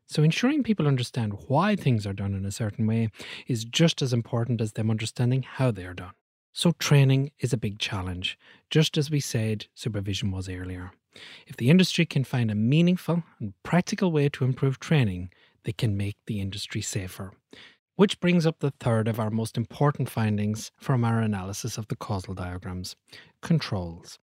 So 0.06 0.22
ensuring 0.22 0.62
people 0.62 0.87
understand 0.87 1.34
why 1.48 1.74
things 1.76 2.06
are 2.06 2.12
done 2.12 2.34
in 2.34 2.44
a 2.44 2.52
certain 2.52 2.87
way 2.87 3.10
is 3.46 3.64
just 3.64 4.02
as 4.02 4.12
important 4.12 4.60
as 4.60 4.72
them 4.72 4.90
understanding 4.90 5.42
how 5.42 5.70
they 5.70 5.84
are 5.84 5.94
done. 5.94 6.12
So 6.57 6.71
training 6.71 7.33
is 7.40 7.53
a 7.53 7.57
big 7.57 7.81
challenge, 7.81 8.38
just 8.71 8.97
as 8.97 9.11
we 9.11 9.19
said 9.19 9.67
supervision 9.75 10.31
was 10.31 10.49
earlier. 10.49 10.93
If 11.49 11.57
the 11.57 11.69
industry 11.69 12.07
can 12.07 12.23
find 12.23 12.49
a 12.49 12.55
meaningful 12.55 13.25
and 13.40 13.55
practical 13.64 14.12
way 14.12 14.29
to 14.29 14.45
improve 14.45 14.79
training, 14.79 15.31
they 15.64 15.73
can 15.73 15.97
make 15.97 16.17
the 16.27 16.40
industry 16.40 16.81
safer. 16.81 17.33
Which 17.97 18.21
brings 18.21 18.47
up 18.47 18.61
the 18.61 18.73
third 18.79 19.09
of 19.09 19.19
our 19.19 19.31
most 19.31 19.57
important 19.57 20.09
findings 20.09 20.71
from 20.79 21.05
our 21.05 21.19
analysis 21.19 21.77
of 21.77 21.88
the 21.88 21.97
causal 21.97 22.35
diagrams 22.35 22.95
controls. 23.43 24.21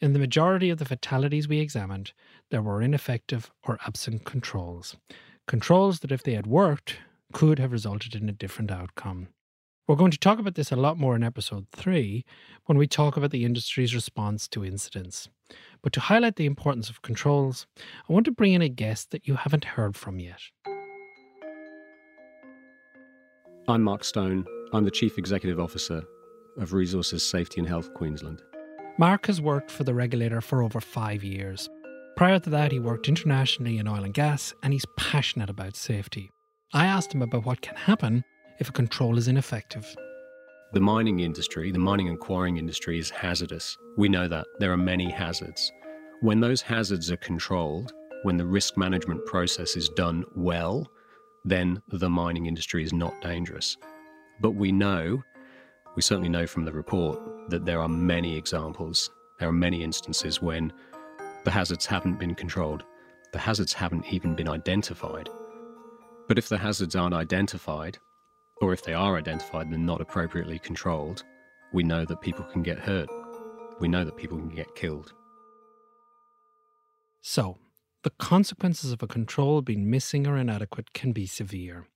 In 0.00 0.12
the 0.12 0.20
majority 0.20 0.70
of 0.70 0.78
the 0.78 0.84
fatalities 0.84 1.48
we 1.48 1.58
examined, 1.58 2.12
there 2.52 2.62
were 2.62 2.80
ineffective 2.80 3.50
or 3.64 3.80
absent 3.84 4.24
controls. 4.24 4.94
Controls 5.48 5.98
that, 5.98 6.12
if 6.12 6.22
they 6.22 6.34
had 6.34 6.46
worked, 6.46 6.98
could 7.32 7.58
have 7.58 7.72
resulted 7.72 8.14
in 8.14 8.28
a 8.28 8.32
different 8.32 8.70
outcome. 8.70 9.26
We're 9.86 9.96
going 9.96 10.12
to 10.12 10.18
talk 10.18 10.38
about 10.38 10.54
this 10.54 10.72
a 10.72 10.76
lot 10.76 10.96
more 10.96 11.14
in 11.14 11.22
episode 11.22 11.66
3 11.72 12.24
when 12.64 12.78
we 12.78 12.86
talk 12.86 13.18
about 13.18 13.32
the 13.32 13.44
industry's 13.44 13.94
response 13.94 14.48
to 14.48 14.64
incidents. 14.64 15.28
But 15.82 15.92
to 15.92 16.00
highlight 16.00 16.36
the 16.36 16.46
importance 16.46 16.88
of 16.88 17.02
controls, 17.02 17.66
I 18.08 18.14
want 18.14 18.24
to 18.24 18.30
bring 18.30 18.54
in 18.54 18.62
a 18.62 18.70
guest 18.70 19.10
that 19.10 19.28
you 19.28 19.34
haven't 19.34 19.66
heard 19.66 19.94
from 19.94 20.20
yet. 20.20 20.40
I'm 23.68 23.82
Mark 23.82 24.04
Stone. 24.04 24.46
I'm 24.72 24.84
the 24.84 24.90
Chief 24.90 25.18
Executive 25.18 25.60
Officer 25.60 26.02
of 26.56 26.72
Resources 26.72 27.22
Safety 27.22 27.60
and 27.60 27.68
Health 27.68 27.92
Queensland. 27.92 28.40
Mark 28.96 29.26
has 29.26 29.42
worked 29.42 29.70
for 29.70 29.84
the 29.84 29.92
regulator 29.92 30.40
for 30.40 30.62
over 30.62 30.80
five 30.80 31.22
years. 31.22 31.68
Prior 32.16 32.38
to 32.38 32.48
that, 32.48 32.72
he 32.72 32.78
worked 32.78 33.06
internationally 33.06 33.76
in 33.76 33.86
oil 33.86 34.04
and 34.04 34.14
gas, 34.14 34.54
and 34.62 34.72
he's 34.72 34.86
passionate 34.96 35.50
about 35.50 35.76
safety. 35.76 36.30
I 36.72 36.86
asked 36.86 37.12
him 37.12 37.20
about 37.20 37.44
what 37.44 37.60
can 37.60 37.76
happen 37.76 38.24
if 38.58 38.68
a 38.68 38.72
control 38.72 39.18
is 39.18 39.28
ineffective. 39.28 39.94
The 40.72 40.80
mining 40.80 41.20
industry, 41.20 41.70
the 41.70 41.78
mining 41.78 42.08
and 42.08 42.18
quarrying 42.18 42.56
industry, 42.56 42.98
is 42.98 43.10
hazardous. 43.10 43.76
We 43.96 44.08
know 44.08 44.26
that. 44.28 44.46
There 44.58 44.72
are 44.72 44.76
many 44.76 45.10
hazards. 45.10 45.70
When 46.20 46.40
those 46.40 46.62
hazards 46.62 47.10
are 47.10 47.16
controlled, 47.18 47.92
when 48.22 48.36
the 48.36 48.46
risk 48.46 48.76
management 48.76 49.24
process 49.26 49.76
is 49.76 49.88
done 49.90 50.24
well, 50.34 50.90
then 51.44 51.82
the 51.88 52.10
mining 52.10 52.46
industry 52.46 52.82
is 52.82 52.92
not 52.92 53.20
dangerous. 53.20 53.76
But 54.40 54.52
we 54.52 54.72
know 54.72 55.22
we 55.94 56.02
certainly 56.02 56.28
know 56.28 56.46
from 56.46 56.64
the 56.64 56.72
report 56.72 57.20
that 57.50 57.64
there 57.64 57.80
are 57.80 57.88
many 57.88 58.36
examples, 58.36 59.10
there 59.38 59.48
are 59.48 59.52
many 59.52 59.82
instances 59.82 60.42
when 60.42 60.72
the 61.44 61.50
hazards 61.50 61.86
haven't 61.86 62.18
been 62.18 62.34
controlled, 62.34 62.82
the 63.32 63.38
hazards 63.38 63.72
haven't 63.72 64.06
even 64.12 64.34
been 64.34 64.48
identified. 64.48 65.28
But 66.26 66.38
if 66.38 66.48
the 66.48 66.58
hazards 66.58 66.96
aren't 66.96 67.14
identified, 67.14 67.98
or 68.64 68.72
if 68.72 68.82
they 68.82 68.94
are 68.94 69.16
identified 69.16 69.66
and 69.66 69.84
not 69.84 70.00
appropriately 70.00 70.58
controlled, 70.58 71.22
we 71.74 71.82
know 71.82 72.06
that 72.06 72.22
people 72.22 72.44
can 72.44 72.62
get 72.62 72.78
hurt. 72.78 73.10
We 73.78 73.88
know 73.88 74.04
that 74.04 74.16
people 74.16 74.38
can 74.38 74.48
get 74.48 74.74
killed. 74.74 75.12
So, 77.20 77.58
the 78.04 78.10
consequences 78.10 78.90
of 78.90 79.02
a 79.02 79.06
control 79.06 79.60
being 79.60 79.90
missing 79.90 80.26
or 80.26 80.38
inadequate 80.38 80.94
can 80.94 81.12
be 81.12 81.26
severe. 81.26 81.86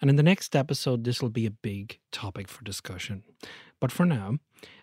And 0.00 0.10
in 0.10 0.16
the 0.16 0.22
next 0.24 0.56
episode, 0.56 1.04
this 1.04 1.22
will 1.22 1.30
be 1.30 1.46
a 1.46 1.50
big 1.50 2.00
topic 2.10 2.48
for 2.48 2.64
discussion. 2.64 3.22
But 3.80 3.92
for 3.92 4.04
now, 4.04 4.38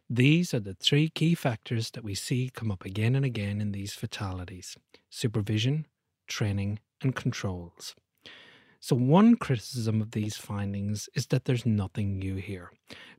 these 0.10 0.54
are 0.54 0.60
the 0.62 0.76
three 0.76 1.10
key 1.10 1.36
factors 1.36 1.92
that 1.92 2.06
we 2.06 2.16
see 2.16 2.52
come 2.54 2.72
up 2.72 2.86
again 2.86 3.16
and 3.16 3.26
again 3.26 3.60
in 3.60 3.74
these 3.74 3.94
fatalities 3.94 4.78
supervision, 5.10 5.88
training, 6.28 6.80
and 7.02 7.14
controls. 7.14 7.96
So, 8.84 8.98
one 8.98 9.38
criticism 9.38 10.02
of 10.02 10.12
these 10.12 10.36
findings 10.36 11.08
is 11.16 11.28
that 11.28 11.46
there's 11.46 11.66
nothing 11.66 12.20
new 12.20 12.36
here. 12.36 12.70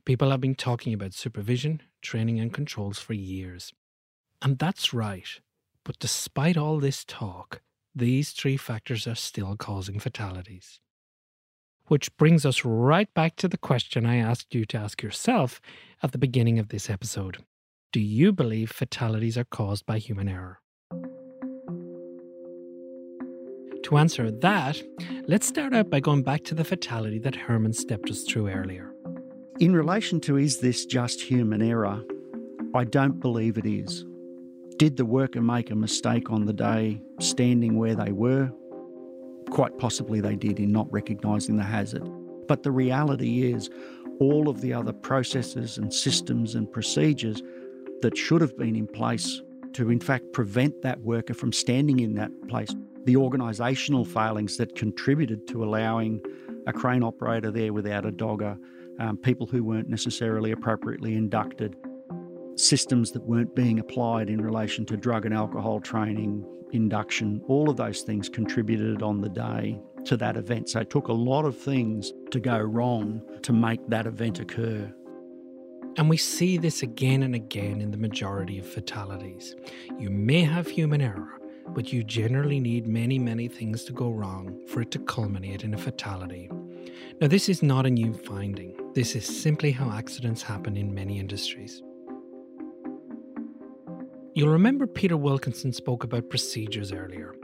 People 0.05 0.29
have 0.29 0.39
been 0.39 0.53
talking 0.53 0.93
about 0.93 1.15
supervision, 1.15 1.81
training, 2.03 2.39
and 2.39 2.53
controls 2.53 2.99
for 2.99 3.13
years. 3.13 3.73
And 4.43 4.59
that's 4.59 4.93
right. 4.93 5.27
But 5.83 5.97
despite 5.97 6.55
all 6.55 6.77
this 6.77 7.03
talk, 7.03 7.63
these 7.95 8.29
three 8.29 8.57
factors 8.57 9.07
are 9.07 9.15
still 9.15 9.55
causing 9.55 9.99
fatalities. 9.99 10.79
Which 11.87 12.15
brings 12.15 12.45
us 12.45 12.63
right 12.63 13.11
back 13.15 13.35
to 13.37 13.47
the 13.47 13.57
question 13.57 14.05
I 14.05 14.17
asked 14.17 14.53
you 14.53 14.65
to 14.65 14.77
ask 14.77 15.01
yourself 15.01 15.59
at 16.03 16.11
the 16.11 16.19
beginning 16.19 16.59
of 16.59 16.69
this 16.69 16.91
episode 16.91 17.43
Do 17.91 17.99
you 17.99 18.31
believe 18.31 18.71
fatalities 18.71 19.35
are 19.35 19.45
caused 19.45 19.87
by 19.87 19.97
human 19.97 20.29
error? 20.29 20.59
To 23.85 23.97
answer 23.99 24.31
that, 24.31 24.81
let's 25.27 25.45
start 25.45 25.75
out 25.75 25.91
by 25.91 25.99
going 25.99 26.23
back 26.23 26.43
to 26.45 26.55
the 26.55 26.63
fatality 26.63 27.19
that 27.19 27.35
Herman 27.35 27.71
stepped 27.71 28.09
us 28.09 28.23
through 28.23 28.49
earlier. 28.49 28.91
In 29.59 29.75
relation 29.75 30.19
to 30.21 30.37
is 30.37 30.57
this 30.57 30.87
just 30.87 31.21
human 31.21 31.61
error, 31.61 32.01
I 32.73 32.85
don't 32.85 33.19
believe 33.19 33.59
it 33.59 33.67
is. 33.67 34.03
Did 34.77 34.97
the 34.97 35.05
worker 35.05 35.39
make 35.39 35.69
a 35.69 35.75
mistake 35.75 36.31
on 36.31 36.45
the 36.45 36.51
day 36.51 36.99
standing 37.19 37.77
where 37.77 37.93
they 37.93 38.11
were? 38.11 38.51
Quite 39.51 39.77
possibly 39.77 40.19
they 40.19 40.35
did 40.35 40.59
in 40.59 40.71
not 40.71 40.91
recognising 40.91 41.57
the 41.57 41.63
hazard. 41.63 42.09
But 42.47 42.63
the 42.63 42.71
reality 42.71 43.53
is, 43.53 43.69
all 44.19 44.49
of 44.49 44.61
the 44.61 44.73
other 44.73 44.93
processes 44.93 45.77
and 45.77 45.93
systems 45.93 46.55
and 46.55 46.71
procedures 46.71 47.43
that 48.01 48.17
should 48.17 48.41
have 48.41 48.57
been 48.57 48.75
in 48.75 48.87
place 48.87 49.43
to, 49.73 49.91
in 49.91 49.99
fact, 49.99 50.33
prevent 50.33 50.81
that 50.81 51.01
worker 51.01 51.35
from 51.35 51.51
standing 51.51 51.99
in 51.99 52.15
that 52.15 52.31
place. 52.47 52.73
The 53.05 53.15
organisational 53.15 54.05
failings 54.05 54.57
that 54.57 54.75
contributed 54.75 55.47
to 55.49 55.63
allowing 55.63 56.21
a 56.67 56.73
crane 56.73 57.03
operator 57.03 57.51
there 57.51 57.71
without 57.71 58.05
a 58.05 58.11
dogger, 58.11 58.57
um, 58.99 59.17
people 59.17 59.45
who 59.45 59.63
weren't 59.63 59.89
necessarily 59.89 60.51
appropriately 60.51 61.15
inducted, 61.15 61.75
systems 62.55 63.11
that 63.11 63.23
weren't 63.23 63.55
being 63.55 63.79
applied 63.79 64.29
in 64.29 64.41
relation 64.41 64.85
to 64.87 64.97
drug 64.97 65.25
and 65.25 65.33
alcohol 65.33 65.79
training, 65.79 66.43
induction, 66.71 67.41
all 67.47 67.69
of 67.69 67.77
those 67.77 68.01
things 68.01 68.29
contributed 68.29 69.03
on 69.03 69.21
the 69.21 69.29
day 69.29 69.79
to 70.05 70.17
that 70.17 70.37
event. 70.37 70.69
So 70.69 70.79
it 70.79 70.89
took 70.89 71.07
a 71.07 71.13
lot 71.13 71.45
of 71.45 71.57
things 71.57 72.13
to 72.31 72.39
go 72.39 72.59
wrong 72.59 73.21
to 73.43 73.53
make 73.53 73.87
that 73.89 74.07
event 74.07 74.39
occur. 74.39 74.91
And 75.97 76.09
we 76.09 76.17
see 76.17 76.57
this 76.57 76.83
again 76.83 77.23
and 77.23 77.35
again 77.35 77.81
in 77.81 77.91
the 77.91 77.97
majority 77.97 78.59
of 78.59 78.67
fatalities. 78.67 79.55
You 79.97 80.09
may 80.09 80.43
have 80.43 80.67
human 80.67 81.01
error, 81.01 81.39
but 81.69 81.91
you 81.91 82.03
generally 82.03 82.59
need 82.59 82.87
many, 82.87 83.19
many 83.19 83.47
things 83.47 83.83
to 83.85 83.93
go 83.93 84.11
wrong 84.11 84.59
for 84.67 84.81
it 84.81 84.91
to 84.91 84.99
culminate 84.99 85.63
in 85.63 85.73
a 85.73 85.77
fatality. 85.77 86.49
Now, 87.19 87.27
this 87.27 87.49
is 87.49 87.63
not 87.63 87.85
a 87.85 87.89
new 87.89 88.13
finding. 88.13 88.75
This 88.93 89.15
is 89.15 89.25
simply 89.25 89.71
how 89.71 89.91
accidents 89.91 90.41
happen 90.41 90.77
in 90.77 90.93
many 90.93 91.19
industries. 91.19 91.81
You'll 94.33 94.49
remember 94.49 94.85
Peter 94.85 95.15
Wilkinson 95.15 95.71
spoke 95.71 96.03
about 96.03 96.29
procedures 96.29 96.91
earlier. 96.91 97.35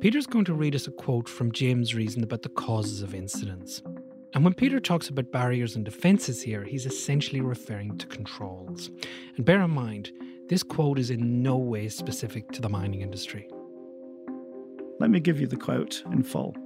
Peter's 0.00 0.26
going 0.26 0.44
to 0.46 0.54
read 0.54 0.74
us 0.74 0.86
a 0.86 0.90
quote 0.90 1.28
from 1.28 1.52
James 1.52 1.94
Reason 1.94 2.22
about 2.22 2.42
the 2.42 2.48
causes 2.50 3.02
of 3.02 3.14
incidents. 3.14 3.82
And 4.32 4.44
when 4.44 4.54
Peter 4.54 4.80
talks 4.80 5.08
about 5.08 5.32
barriers 5.32 5.76
and 5.76 5.84
defences 5.84 6.40
here, 6.40 6.62
he's 6.62 6.86
essentially 6.86 7.40
referring 7.40 7.98
to 7.98 8.06
controls. 8.06 8.90
And 9.36 9.44
bear 9.44 9.60
in 9.60 9.70
mind, 9.70 10.12
this 10.50 10.64
quote 10.64 10.98
is 10.98 11.10
in 11.10 11.44
no 11.44 11.56
way 11.56 11.88
specific 11.88 12.50
to 12.50 12.60
the 12.60 12.68
mining 12.68 13.02
industry. 13.02 13.48
Let 14.98 15.08
me 15.08 15.20
give 15.20 15.40
you 15.40 15.46
the 15.46 15.56
quote 15.56 16.02
in 16.12 16.24
full. 16.24 16.56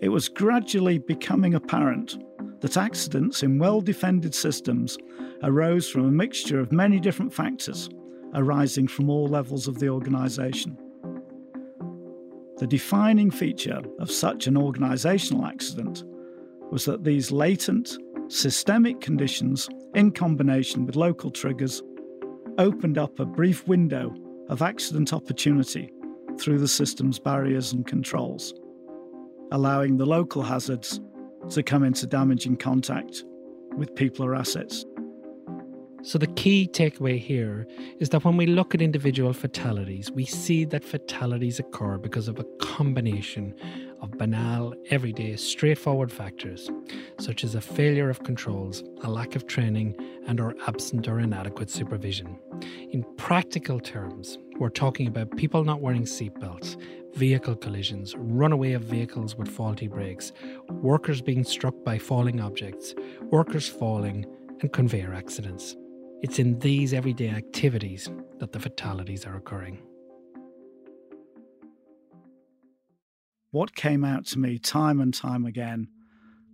It 0.00 0.08
was 0.08 0.30
gradually 0.30 0.96
becoming 0.96 1.54
apparent 1.54 2.16
that 2.62 2.78
accidents 2.78 3.42
in 3.42 3.58
well 3.58 3.82
defended 3.82 4.34
systems 4.34 4.96
arose 5.42 5.90
from 5.90 6.06
a 6.06 6.10
mixture 6.10 6.58
of 6.58 6.72
many 6.72 6.98
different 6.98 7.32
factors 7.32 7.90
arising 8.32 8.88
from 8.88 9.10
all 9.10 9.28
levels 9.28 9.68
of 9.68 9.78
the 9.78 9.90
organisation. 9.90 10.78
The 12.56 12.66
defining 12.66 13.30
feature 13.30 13.82
of 13.98 14.10
such 14.10 14.46
an 14.46 14.54
organisational 14.54 15.46
accident 15.46 16.02
was 16.72 16.86
that 16.86 17.04
these 17.04 17.30
latent, 17.30 17.98
systemic 18.28 19.02
conditions, 19.02 19.68
in 19.94 20.12
combination 20.12 20.86
with 20.86 20.96
local 20.96 21.30
triggers, 21.30 21.82
opened 22.58 22.98
up 22.98 23.18
a 23.18 23.24
brief 23.24 23.66
window 23.68 24.14
of 24.48 24.62
accident 24.62 25.12
opportunity 25.12 25.92
through 26.38 26.58
the 26.58 26.68
system's 26.68 27.18
barriers 27.18 27.72
and 27.72 27.86
controls, 27.86 28.52
allowing 29.52 29.96
the 29.96 30.06
local 30.06 30.42
hazards 30.42 31.00
to 31.50 31.62
come 31.62 31.84
into 31.84 32.06
damaging 32.06 32.56
contact 32.56 33.24
with 33.76 33.94
people 33.94 34.24
or 34.24 34.34
assets. 34.34 34.84
So, 36.02 36.16
the 36.16 36.28
key 36.28 36.68
takeaway 36.72 37.18
here 37.18 37.66
is 37.98 38.10
that 38.10 38.24
when 38.24 38.36
we 38.36 38.46
look 38.46 38.72
at 38.72 38.80
individual 38.80 39.32
fatalities, 39.32 40.12
we 40.12 40.24
see 40.24 40.64
that 40.66 40.84
fatalities 40.84 41.58
occur 41.58 41.98
because 41.98 42.28
of 42.28 42.38
a 42.38 42.44
combination 42.60 43.52
of 44.00 44.12
banal, 44.12 44.74
everyday, 44.90 45.34
straightforward 45.34 46.12
factors, 46.12 46.70
such 47.18 47.42
as 47.42 47.56
a 47.56 47.60
failure 47.60 48.08
of 48.08 48.22
controls, 48.22 48.84
a 49.02 49.10
lack 49.10 49.34
of 49.34 49.48
training, 49.48 49.96
and 50.28 50.38
or 50.38 50.54
absent 50.68 51.08
or 51.08 51.18
inadequate 51.18 51.68
supervision. 51.68 52.38
In 52.90 53.04
practical 53.16 53.80
terms, 53.80 54.38
we're 54.60 54.68
talking 54.68 55.08
about 55.08 55.36
people 55.36 55.64
not 55.64 55.80
wearing 55.80 56.04
seatbelts, 56.04 56.80
vehicle 57.14 57.56
collisions, 57.56 58.14
runaway 58.16 58.72
of 58.72 58.82
vehicles 58.82 59.34
with 59.34 59.48
faulty 59.48 59.88
brakes, 59.88 60.32
workers 60.70 61.20
being 61.20 61.42
struck 61.42 61.74
by 61.84 61.98
falling 61.98 62.40
objects, 62.40 62.94
workers 63.32 63.68
falling, 63.68 64.24
and 64.60 64.72
conveyor 64.72 65.12
accidents. 65.12 65.76
It's 66.20 66.40
in 66.40 66.58
these 66.58 66.92
everyday 66.92 67.30
activities 67.30 68.10
that 68.40 68.50
the 68.50 68.58
fatalities 68.58 69.24
are 69.24 69.36
occurring. 69.36 69.78
What 73.52 73.76
came 73.76 74.04
out 74.04 74.26
to 74.26 74.38
me 74.40 74.58
time 74.58 75.00
and 75.00 75.14
time 75.14 75.46
again 75.46 75.86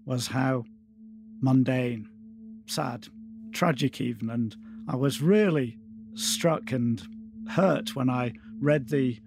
was 0.05 0.27
how 0.27 0.64
mundane, 1.40 2.11
sad, 2.66 3.07
tragic, 3.53 4.03
even, 4.03 4.29
and 4.29 4.55
I 4.87 4.96
was 4.96 5.22
really 5.22 5.79
struck 6.12 6.70
and 6.70 7.03
hurt 7.48 7.96
when 7.96 8.11
I 8.11 8.35
read 8.61 8.90
the 8.90 9.18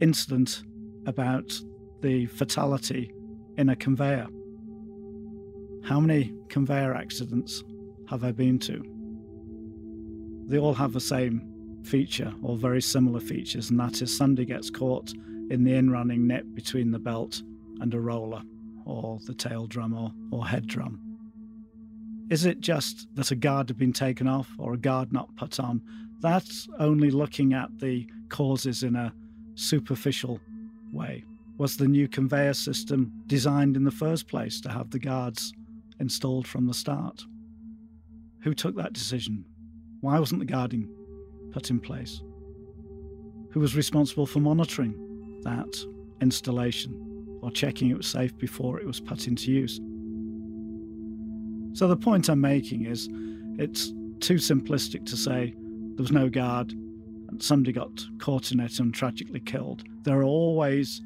incident 0.00 0.64
about 1.04 1.52
the 2.00 2.26
fatality 2.26 3.12
in 3.58 3.68
a 3.68 3.76
conveyor. 3.76 4.26
How 5.84 6.00
many 6.00 6.34
conveyor 6.48 6.94
accidents 6.94 7.62
have 8.08 8.24
I 8.24 8.32
been 8.32 8.58
to? 8.60 8.91
They 10.52 10.58
all 10.58 10.74
have 10.74 10.92
the 10.92 11.00
same 11.00 11.80
feature 11.82 12.30
or 12.42 12.58
very 12.58 12.82
similar 12.82 13.20
features, 13.20 13.70
and 13.70 13.80
that 13.80 14.02
is 14.02 14.14
somebody 14.14 14.44
gets 14.44 14.68
caught 14.68 15.10
in 15.48 15.64
the 15.64 15.72
in 15.72 15.90
running 15.90 16.26
net 16.26 16.54
between 16.54 16.90
the 16.90 16.98
belt 16.98 17.42
and 17.80 17.94
a 17.94 17.98
roller 17.98 18.42
or 18.84 19.18
the 19.24 19.32
tail 19.32 19.66
drum 19.66 19.94
or, 19.94 20.12
or 20.30 20.46
head 20.46 20.66
drum. 20.66 21.00
Is 22.28 22.44
it 22.44 22.60
just 22.60 23.08
that 23.14 23.30
a 23.30 23.34
guard 23.34 23.70
had 23.70 23.78
been 23.78 23.94
taken 23.94 24.28
off 24.28 24.50
or 24.58 24.74
a 24.74 24.76
guard 24.76 25.10
not 25.10 25.34
put 25.36 25.58
on? 25.58 25.80
That's 26.20 26.68
only 26.78 27.10
looking 27.10 27.54
at 27.54 27.78
the 27.78 28.06
causes 28.28 28.82
in 28.82 28.94
a 28.94 29.14
superficial 29.54 30.38
way. 30.92 31.24
Was 31.56 31.78
the 31.78 31.88
new 31.88 32.08
conveyor 32.08 32.52
system 32.52 33.10
designed 33.26 33.74
in 33.74 33.84
the 33.84 33.90
first 33.90 34.28
place 34.28 34.60
to 34.60 34.70
have 34.70 34.90
the 34.90 34.98
guards 34.98 35.54
installed 35.98 36.46
from 36.46 36.66
the 36.66 36.74
start? 36.74 37.24
Who 38.42 38.52
took 38.52 38.76
that 38.76 38.92
decision? 38.92 39.46
Why 40.02 40.18
wasn't 40.18 40.40
the 40.40 40.46
guarding 40.46 40.88
put 41.52 41.70
in 41.70 41.78
place? 41.78 42.22
Who 43.50 43.60
was 43.60 43.76
responsible 43.76 44.26
for 44.26 44.40
monitoring 44.40 45.38
that 45.44 45.78
installation 46.20 47.38
or 47.40 47.52
checking 47.52 47.88
it 47.88 47.96
was 47.96 48.08
safe 48.08 48.36
before 48.36 48.80
it 48.80 48.86
was 48.86 48.98
put 48.98 49.28
into 49.28 49.52
use? 49.52 49.76
So, 51.78 51.86
the 51.86 51.96
point 51.96 52.28
I'm 52.28 52.40
making 52.40 52.84
is 52.86 53.08
it's 53.60 53.92
too 54.18 54.34
simplistic 54.34 55.06
to 55.06 55.16
say 55.16 55.54
there 55.94 56.02
was 56.02 56.10
no 56.10 56.28
guard 56.28 56.72
and 56.72 57.40
somebody 57.40 57.72
got 57.72 58.04
caught 58.18 58.50
in 58.50 58.58
it 58.58 58.80
and 58.80 58.92
tragically 58.92 59.38
killed. 59.38 59.84
There 60.02 60.18
are 60.18 60.24
always 60.24 61.00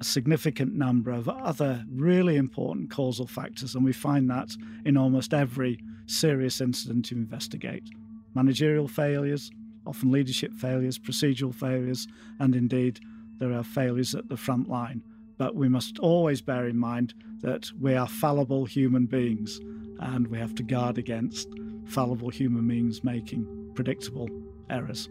a 0.00 0.04
significant 0.04 0.74
number 0.74 1.12
of 1.12 1.28
other 1.28 1.84
really 1.88 2.34
important 2.34 2.90
causal 2.90 3.28
factors, 3.28 3.76
and 3.76 3.84
we 3.84 3.92
find 3.92 4.28
that 4.30 4.56
in 4.84 4.96
almost 4.96 5.32
every 5.32 5.78
serious 6.06 6.60
incident 6.60 7.12
you 7.12 7.16
investigate 7.16 7.88
managerial 8.34 8.88
failures, 8.88 9.50
often 9.86 10.10
leadership 10.10 10.52
failures, 10.52 10.98
procedural 10.98 11.54
failures, 11.54 12.06
and 12.38 12.54
indeed 12.54 13.00
there 13.38 13.52
are 13.52 13.64
failures 13.64 14.14
at 14.14 14.28
the 14.28 14.36
front 14.36 14.68
line. 14.68 15.02
But 15.36 15.54
we 15.54 15.68
must 15.68 15.98
always 15.98 16.40
bear 16.40 16.66
in 16.66 16.78
mind 16.78 17.14
that 17.40 17.70
we 17.80 17.94
are 17.94 18.06
fallible 18.06 18.64
human 18.64 19.06
beings 19.06 19.60
and 20.00 20.26
we 20.28 20.38
have 20.38 20.54
to 20.56 20.62
guard 20.62 20.98
against 20.98 21.48
fallible 21.86 22.30
human 22.30 22.66
beings 22.66 23.04
making 23.04 23.72
predictable 23.74 24.28
errors. 24.70 25.08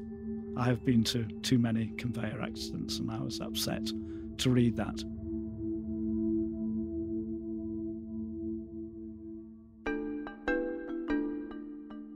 I 0.55 0.65
have 0.65 0.86
been 0.86 1.03
to 1.05 1.25
too 1.41 1.59
many 1.59 1.88
conveyor 1.97 2.41
accidents 2.41 2.99
and 2.99 3.12
I 3.12 3.19
was 3.19 3.41
upset 3.41 3.86
to 4.38 4.49
read 4.49 4.77
that. 4.77 5.03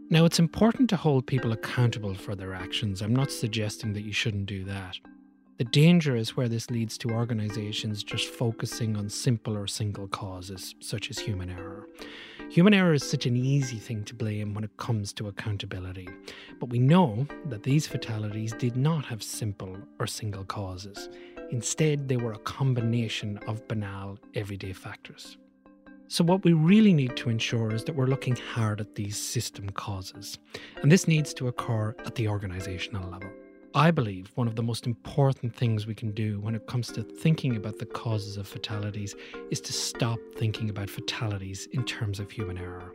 Now, 0.09 0.23
it's 0.23 0.39
important 0.39 0.89
to 0.91 0.95
hold 0.95 1.27
people 1.27 1.51
accountable 1.51 2.13
for 2.13 2.33
their 2.33 2.53
actions. 2.53 3.01
I'm 3.01 3.13
not 3.13 3.29
suggesting 3.29 3.91
that 3.91 4.05
you 4.05 4.13
shouldn't 4.13 4.45
do 4.45 4.63
that. 4.63 4.97
The 5.57 5.65
danger 5.65 6.15
is 6.15 6.37
where 6.37 6.47
this 6.47 6.71
leads 6.71 6.97
to 6.99 7.09
organisations 7.09 8.05
just 8.05 8.29
focusing 8.29 8.95
on 8.95 9.09
simple 9.09 9.57
or 9.57 9.67
single 9.67 10.07
causes, 10.07 10.75
such 10.79 11.09
as 11.09 11.19
human 11.19 11.49
error. 11.49 11.89
Human 12.49 12.73
error 12.73 12.93
is 12.93 13.03
such 13.03 13.25
an 13.25 13.35
easy 13.35 13.79
thing 13.79 14.05
to 14.05 14.15
blame 14.15 14.53
when 14.53 14.63
it 14.63 14.77
comes 14.77 15.11
to 15.11 15.27
accountability, 15.27 16.07
but 16.57 16.69
we 16.69 16.79
know 16.79 17.27
that 17.47 17.63
these 17.63 17.85
fatalities 17.85 18.53
did 18.53 18.77
not 18.77 19.03
have 19.03 19.21
simple 19.21 19.75
or 19.99 20.07
single 20.07 20.45
causes. 20.45 21.09
Instead, 21.49 22.07
they 22.07 22.17
were 22.17 22.31
a 22.31 22.39
combination 22.39 23.39
of 23.39 23.67
banal, 23.67 24.17
everyday 24.35 24.71
factors. 24.71 25.37
So, 26.09 26.23
what 26.23 26.45
we 26.45 26.53
really 26.53 26.93
need 26.93 27.17
to 27.17 27.29
ensure 27.29 27.73
is 27.73 27.83
that 27.83 27.95
we're 27.95 28.05
looking 28.05 28.37
hard 28.37 28.79
at 28.79 28.95
these 28.95 29.17
system 29.17 29.69
causes. 29.69 30.39
And 30.81 30.89
this 30.89 31.05
needs 31.05 31.33
to 31.33 31.49
occur 31.49 31.93
at 32.05 32.15
the 32.15 32.25
organisational 32.25 33.11
level. 33.11 33.29
I 33.75 33.91
believe 33.91 34.31
one 34.35 34.47
of 34.47 34.55
the 34.55 34.63
most 34.63 34.87
important 34.87 35.53
things 35.53 35.85
we 35.85 35.93
can 35.93 36.11
do 36.11 36.39
when 36.39 36.55
it 36.55 36.65
comes 36.65 36.87
to 36.93 37.03
thinking 37.03 37.57
about 37.57 37.77
the 37.77 37.85
causes 37.85 38.37
of 38.37 38.47
fatalities 38.47 39.15
is 39.51 39.59
to 39.59 39.73
stop 39.73 40.17
thinking 40.37 40.69
about 40.69 40.89
fatalities 40.89 41.67
in 41.73 41.83
terms 41.83 42.21
of 42.21 42.31
human 42.31 42.57
error. 42.57 42.93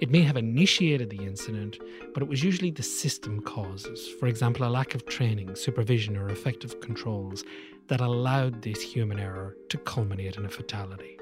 It 0.00 0.10
may 0.10 0.22
have 0.22 0.36
initiated 0.36 1.10
the 1.10 1.24
incident, 1.24 1.80
but 2.14 2.22
it 2.22 2.28
was 2.28 2.44
usually 2.44 2.70
the 2.70 2.84
system 2.84 3.40
causes, 3.40 4.08
for 4.20 4.28
example, 4.28 4.66
a 4.66 4.70
lack 4.70 4.94
of 4.94 5.04
training, 5.04 5.56
supervision, 5.56 6.16
or 6.16 6.28
effective 6.28 6.80
controls, 6.80 7.42
that 7.88 8.00
allowed 8.00 8.62
this 8.62 8.80
human 8.80 9.18
error 9.18 9.56
to 9.68 9.78
culminate 9.78 10.36
in 10.36 10.44
a 10.44 10.48
fatality. 10.48 11.18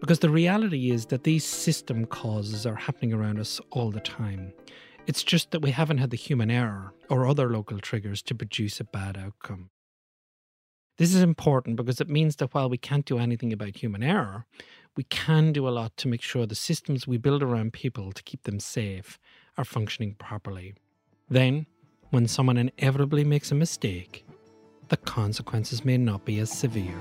Because 0.00 0.20
the 0.20 0.30
reality 0.30 0.90
is 0.90 1.06
that 1.06 1.24
these 1.24 1.44
system 1.44 2.06
causes 2.06 2.66
are 2.66 2.74
happening 2.74 3.12
around 3.12 3.38
us 3.38 3.60
all 3.70 3.90
the 3.90 4.00
time. 4.00 4.52
It's 5.06 5.22
just 5.22 5.50
that 5.50 5.60
we 5.60 5.70
haven't 5.70 5.98
had 5.98 6.10
the 6.10 6.16
human 6.16 6.50
error 6.50 6.94
or 7.08 7.26
other 7.26 7.50
local 7.50 7.78
triggers 7.78 8.22
to 8.22 8.34
produce 8.34 8.80
a 8.80 8.84
bad 8.84 9.18
outcome. 9.18 9.70
This 10.96 11.14
is 11.14 11.22
important 11.22 11.76
because 11.76 12.00
it 12.00 12.08
means 12.08 12.36
that 12.36 12.52
while 12.54 12.68
we 12.68 12.76
can't 12.76 13.06
do 13.06 13.18
anything 13.18 13.52
about 13.52 13.76
human 13.76 14.02
error, 14.02 14.46
we 14.96 15.04
can 15.04 15.52
do 15.52 15.68
a 15.68 15.70
lot 15.70 15.96
to 15.98 16.08
make 16.08 16.22
sure 16.22 16.46
the 16.46 16.54
systems 16.54 17.06
we 17.06 17.16
build 17.16 17.42
around 17.42 17.72
people 17.72 18.12
to 18.12 18.22
keep 18.22 18.42
them 18.42 18.60
safe 18.60 19.18
are 19.56 19.64
functioning 19.64 20.14
properly. 20.18 20.74
Then, 21.28 21.66
when 22.10 22.26
someone 22.26 22.56
inevitably 22.56 23.24
makes 23.24 23.50
a 23.50 23.54
mistake, 23.54 24.26
the 24.88 24.96
consequences 24.96 25.84
may 25.84 25.96
not 25.96 26.24
be 26.24 26.38
as 26.40 26.50
severe. 26.50 26.98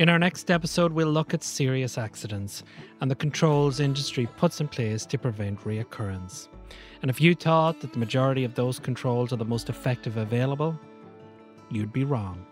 In 0.00 0.08
our 0.08 0.18
next 0.18 0.50
episode, 0.50 0.92
we'll 0.92 1.12
look 1.12 1.34
at 1.34 1.44
serious 1.44 1.98
accidents 1.98 2.62
and 3.02 3.10
the 3.10 3.14
controls 3.14 3.80
industry 3.80 4.26
puts 4.38 4.58
in 4.62 4.66
place 4.66 5.04
to 5.04 5.18
prevent 5.18 5.60
reoccurrence. 5.60 6.48
And 7.02 7.10
if 7.10 7.20
you 7.20 7.34
thought 7.34 7.80
that 7.80 7.92
the 7.92 7.98
majority 7.98 8.44
of 8.44 8.54
those 8.54 8.78
controls 8.78 9.30
are 9.30 9.36
the 9.36 9.44
most 9.44 9.68
effective 9.68 10.16
available, 10.16 10.74
you'd 11.70 11.92
be 11.92 12.04
wrong. 12.04 12.46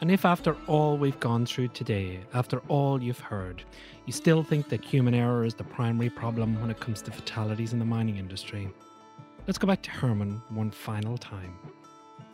And 0.00 0.08
if 0.08 0.24
after 0.24 0.56
all 0.68 0.96
we've 0.96 1.18
gone 1.18 1.46
through 1.46 1.68
today, 1.68 2.20
after 2.32 2.60
all 2.68 3.02
you've 3.02 3.18
heard, 3.18 3.64
you 4.04 4.12
still 4.12 4.44
think 4.44 4.68
that 4.68 4.84
human 4.84 5.14
error 5.14 5.44
is 5.44 5.54
the 5.54 5.64
primary 5.64 6.10
problem 6.10 6.60
when 6.60 6.70
it 6.70 6.78
comes 6.78 7.02
to 7.02 7.10
fatalities 7.10 7.72
in 7.72 7.80
the 7.80 7.84
mining 7.84 8.18
industry, 8.18 8.68
let's 9.48 9.58
go 9.58 9.66
back 9.66 9.82
to 9.82 9.90
Herman 9.90 10.40
one 10.50 10.70
final 10.70 11.18
time. 11.18 11.58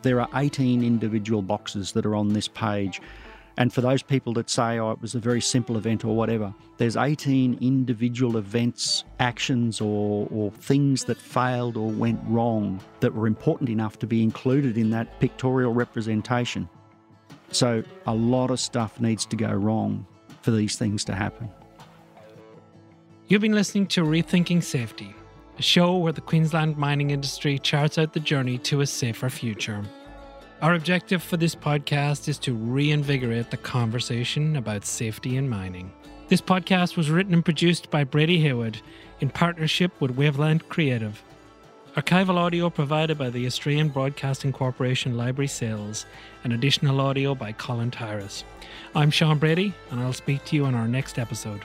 There 0.03 0.21
are 0.21 0.29
18 0.35 0.83
individual 0.83 1.41
boxes 1.41 1.93
that 1.93 2.05
are 2.05 2.15
on 2.15 2.33
this 2.33 2.47
page. 2.47 3.01
And 3.57 3.71
for 3.71 3.81
those 3.81 4.01
people 4.01 4.33
that 4.33 4.49
say, 4.49 4.79
oh, 4.79 4.91
it 4.91 5.01
was 5.01 5.13
a 5.15 5.19
very 5.19 5.41
simple 5.41 5.77
event 5.77 6.03
or 6.03 6.15
whatever, 6.15 6.53
there's 6.77 6.97
18 6.97 7.59
individual 7.61 8.37
events, 8.37 9.03
actions, 9.19 9.79
or, 9.79 10.27
or 10.31 10.51
things 10.51 11.03
that 11.05 11.17
failed 11.17 11.77
or 11.77 11.89
went 11.89 12.19
wrong 12.25 12.81
that 12.99 13.13
were 13.13 13.27
important 13.27 13.69
enough 13.69 13.99
to 13.99 14.07
be 14.07 14.23
included 14.23 14.77
in 14.77 14.89
that 14.89 15.19
pictorial 15.19 15.73
representation. 15.73 16.67
So 17.51 17.83
a 18.07 18.15
lot 18.15 18.49
of 18.49 18.59
stuff 18.59 18.99
needs 18.99 19.25
to 19.27 19.35
go 19.35 19.51
wrong 19.51 20.07
for 20.41 20.51
these 20.51 20.75
things 20.75 21.05
to 21.05 21.13
happen. 21.13 21.49
You've 23.27 23.41
been 23.41 23.53
listening 23.53 23.87
to 23.87 24.01
Rethinking 24.01 24.63
Safety, 24.63 25.13
a 25.57 25.61
show 25.61 25.97
where 25.97 26.13
the 26.13 26.21
Queensland 26.21 26.77
mining 26.77 27.11
industry 27.11 27.59
charts 27.59 27.97
out 27.97 28.13
the 28.13 28.19
journey 28.19 28.57
to 28.59 28.81
a 28.81 28.87
safer 28.87 29.29
future. 29.29 29.83
Our 30.61 30.73
objective 30.73 31.21
for 31.21 31.37
this 31.37 31.55
podcast 31.55 32.27
is 32.27 32.39
to 32.39 32.53
reinvigorate 32.53 33.51
the 33.51 33.57
conversation 33.57 34.55
about 34.55 34.85
safety 34.85 35.35
in 35.35 35.49
mining. 35.49 35.91
This 36.29 36.41
podcast 36.41 36.95
was 36.95 37.11
written 37.11 37.33
and 37.33 37.45
produced 37.45 37.91
by 37.91 38.05
Brady 38.05 38.39
Heywood 38.39 38.81
in 39.19 39.29
partnership 39.29 39.91
with 39.99 40.15
Waveland 40.15 40.67
Creative. 40.69 41.21
Archival 41.95 42.37
audio 42.37 42.71
provided 42.71 43.19
by 43.19 43.29
the 43.29 43.45
Australian 43.45 43.89
Broadcasting 43.89 44.51
Corporation 44.51 45.15
Library 45.15 45.47
Sales 45.47 46.07
and 46.43 46.51
additional 46.51 46.99
audio 46.99 47.35
by 47.35 47.51
Colin 47.51 47.91
Tyrus. 47.91 48.43
I'm 48.95 49.11
Sean 49.11 49.37
Brady, 49.37 49.75
and 49.91 49.99
I'll 49.99 50.13
speak 50.13 50.43
to 50.45 50.55
you 50.55 50.65
on 50.65 50.73
our 50.73 50.87
next 50.87 51.19
episode. 51.19 51.61